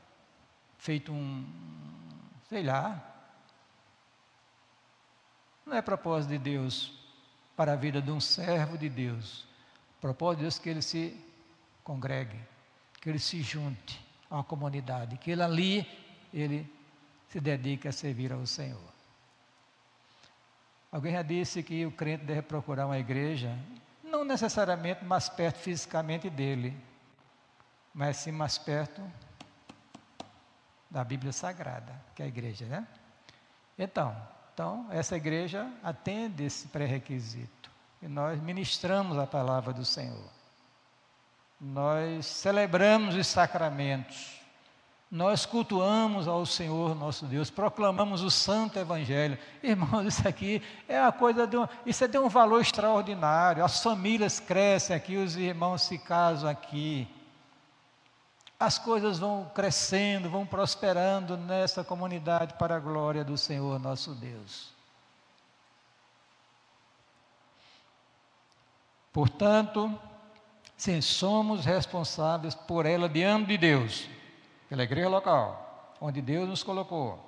feito 0.79 1.13
um, 1.13 1.47
sei 2.49 2.63
lá. 2.63 3.03
Não 5.65 5.75
é 5.75 5.83
propósito 5.83 6.31
de 6.31 6.39
Deus 6.39 6.93
para 7.57 7.73
a 7.73 7.77
vida 7.77 8.01
de 8.01 8.11
um 8.11 8.21
servo 8.21 8.77
de 8.77 8.89
Deus. 8.89 9.47
propósito 10.01 10.39
de 10.39 10.43
Deus 10.43 10.59
é 10.59 10.63
que 10.63 10.69
ele 10.69 10.83
se 10.83 11.25
congregue, 11.83 12.39
que 13.01 13.09
ele 13.09 13.19
se 13.19 13.43
junte 13.43 14.05
uma 14.31 14.45
comunidade, 14.45 15.17
que 15.17 15.31
ele 15.31 15.43
ali 15.43 16.07
ele 16.33 16.71
se 17.29 17.41
dedique 17.41 17.89
a 17.89 17.93
servir 17.93 18.33
ao 18.33 18.47
Senhor. 18.47 18.97
Alguém 20.93 21.13
já 21.13 21.23
disse 21.23 21.63
que 21.63 21.85
o 21.85 21.91
crente 21.91 22.25
deve 22.25 22.43
procurar 22.43 22.87
uma 22.87 22.99
igreja, 22.99 23.59
não 24.03 24.25
necessariamente 24.25 25.05
mais 25.05 25.29
perto 25.29 25.59
fisicamente 25.59 26.31
dele, 26.31 26.77
mas 27.97 28.19
sim 28.19 28.31
mais 28.31 28.59
perto 28.59 29.01
da 30.91 31.03
Bíblia 31.03 31.33
Sagrada, 31.33 31.95
que 32.15 32.21
é 32.21 32.27
a 32.27 32.29
igreja, 32.29 32.67
né? 32.67 32.87
Então, 33.79 34.15
então 34.53 34.87
essa 34.91 35.17
igreja 35.17 35.67
atende 35.83 36.45
esse 36.45 36.69
pré-requisito. 36.69 37.71
E 38.03 38.07
nós 38.07 38.39
ministramos 38.43 39.17
a 39.17 39.27
palavra 39.27 39.73
do 39.73 39.83
Senhor. 39.83 40.29
Nós 41.59 42.27
celebramos 42.27 43.15
os 43.15 43.27
sacramentos. 43.27 44.43
Nós 45.11 45.47
cultuamos 45.47 46.29
ao 46.29 46.45
Senhor 46.45 46.95
nosso 46.95 47.25
Deus, 47.25 47.49
proclamamos 47.49 48.21
o 48.21 48.31
santo 48.31 48.79
evangelho. 48.79 49.39
Irmãos, 49.63 50.07
isso 50.07 50.29
aqui 50.29 50.63
é 50.87 51.01
a 51.01 51.11
coisa 51.11 51.47
de 51.47 51.57
um, 51.57 51.67
isso 51.87 52.05
é 52.05 52.09
de 52.09 52.19
um 52.19 52.29
valor 52.29 52.61
extraordinário. 52.61 53.65
As 53.65 53.83
famílias 53.83 54.39
crescem 54.39 54.95
aqui, 54.95 55.17
os 55.17 55.35
irmãos 55.35 55.81
se 55.81 55.97
casam 55.97 56.51
aqui 56.51 57.09
as 58.59 58.79
coisas 58.79 59.19
vão 59.19 59.51
crescendo, 59.55 60.31
vão 60.31 60.47
prosperando 60.47 61.37
nessa 61.37 61.85
comunidade 61.85 62.55
para 62.55 62.77
a 62.77 62.81
glória 62.81 63.23
do 63.23 63.37
Senhor 63.37 63.79
nosso 63.79 64.15
Deus. 64.15 64.75
Portanto, 69.13 69.99
sim, 70.77 71.01
somos 71.01 71.65
responsáveis 71.65 72.55
por 72.55 72.87
ela 72.87 73.09
diante 73.09 73.49
de 73.49 73.59
Deus, 73.59 74.09
pela 74.69 74.83
igreja 74.83 75.09
local, 75.09 75.95
onde 76.01 76.21
Deus 76.21 76.49
nos 76.49 76.63
colocou. 76.63 77.19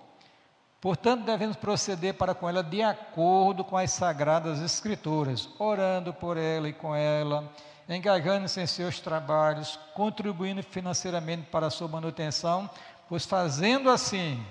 Portanto, 0.81 1.25
devemos 1.25 1.57
proceder 1.57 2.15
para 2.15 2.35
com 2.35 2.49
ela 2.49 2.63
de 2.63 2.83
acordo 2.83 3.65
com 3.65 3.77
as 3.77 3.91
sagradas 3.91 4.61
Escrituras, 4.61 5.49
orando 5.59 6.15
por 6.15 6.37
ela 6.37 6.69
e 6.69 6.73
com 6.73 6.95
ela 6.95 7.51
engajando-se 7.97 8.61
em 8.61 8.67
seus 8.67 9.01
trabalhos, 9.01 9.79
contribuindo 9.95 10.63
financeiramente 10.63 11.49
para 11.51 11.69
a 11.69 11.71
sua 11.71 11.89
manutenção, 11.89 12.69
pois 13.09 13.25
fazendo 13.25 13.89
assim, 13.89 14.45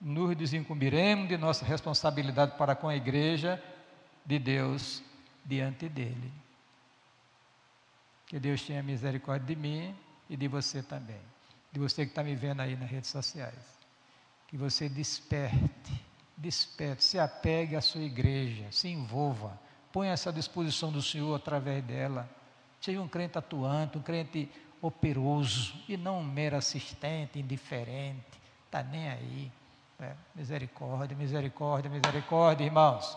nos 0.00 0.34
desincumbiremos 0.34 1.28
de 1.28 1.36
nossa 1.36 1.64
responsabilidade 1.64 2.56
para 2.56 2.74
com 2.74 2.88
a 2.88 2.96
igreja 2.96 3.62
de 4.24 4.38
Deus 4.38 5.02
diante 5.44 5.88
dele. 5.88 6.32
Que 8.26 8.40
Deus 8.40 8.62
tenha 8.62 8.82
misericórdia 8.82 9.54
de 9.54 9.56
mim 9.60 9.94
e 10.28 10.36
de 10.36 10.48
você 10.48 10.82
também, 10.82 11.20
de 11.70 11.78
você 11.78 12.04
que 12.04 12.10
está 12.10 12.24
me 12.24 12.34
vendo 12.34 12.60
aí 12.60 12.74
nas 12.74 12.90
redes 12.90 13.10
sociais. 13.10 13.76
Que 14.48 14.56
você 14.56 14.88
desperte, 14.88 16.04
desperte, 16.36 17.04
se 17.04 17.18
apegue 17.18 17.76
à 17.76 17.80
sua 17.80 18.00
igreja, 18.00 18.64
se 18.70 18.88
envolva, 18.88 19.58
ponha 19.92 20.12
essa 20.12 20.32
disposição 20.32 20.90
do 20.90 21.02
Senhor 21.02 21.34
através 21.34 21.84
dela 21.84 22.28
Seja 22.80 23.00
um 23.00 23.08
crente 23.08 23.38
atuante, 23.38 23.98
um 23.98 24.02
crente 24.02 24.50
operoso 24.80 25.74
e 25.88 25.96
não 25.96 26.20
um 26.20 26.24
mero 26.24 26.56
assistente, 26.56 27.38
indiferente, 27.38 28.40
está 28.66 28.82
nem 28.82 29.08
aí. 29.08 29.52
É, 29.98 30.12
misericórdia, 30.34 31.16
misericórdia, 31.16 31.90
misericórdia, 31.90 32.64
irmãos. 32.64 33.16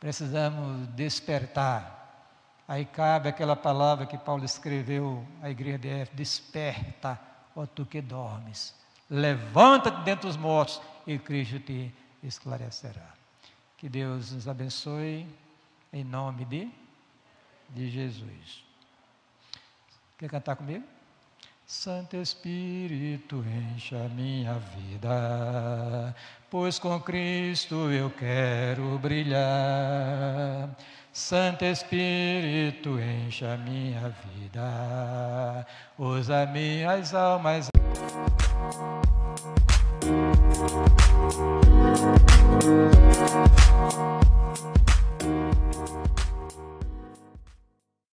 Precisamos 0.00 0.88
despertar. 0.88 1.96
Aí 2.66 2.84
cabe 2.86 3.28
aquela 3.28 3.54
palavra 3.54 4.06
que 4.06 4.16
Paulo 4.16 4.44
escreveu 4.44 5.26
à 5.42 5.50
igreja 5.50 5.78
de 5.78 5.88
Éfeso: 5.88 6.16
desperta, 6.16 7.20
ó 7.54 7.66
tu 7.66 7.84
que 7.84 8.00
dormes. 8.00 8.74
Levanta-te 9.10 10.02
dentre 10.04 10.28
os 10.28 10.36
mortos 10.36 10.80
e 11.06 11.18
Cristo 11.18 11.60
te 11.60 11.92
esclarecerá. 12.22 13.08
Que 13.76 13.88
Deus 13.88 14.32
nos 14.32 14.48
abençoe 14.48 15.26
em 15.92 16.04
nome 16.04 16.44
de 16.44 16.70
de 17.70 17.90
Jesus. 17.90 18.64
Quer 20.18 20.28
cantar 20.28 20.56
comigo? 20.56 20.84
Santo 21.66 22.16
Espírito, 22.16 23.44
encha 23.46 24.08
minha 24.08 24.54
vida, 24.54 26.14
pois 26.50 26.78
com 26.78 26.98
Cristo 27.00 27.90
eu 27.90 28.10
quero 28.10 28.98
brilhar. 28.98 30.70
Santo 31.12 31.64
Espírito, 31.64 32.98
encha 32.98 33.56
minha 33.58 34.08
vida, 34.08 35.66
usa 35.98 36.46
minhas 36.46 37.14
almas. 37.14 37.68
Música 42.58 43.97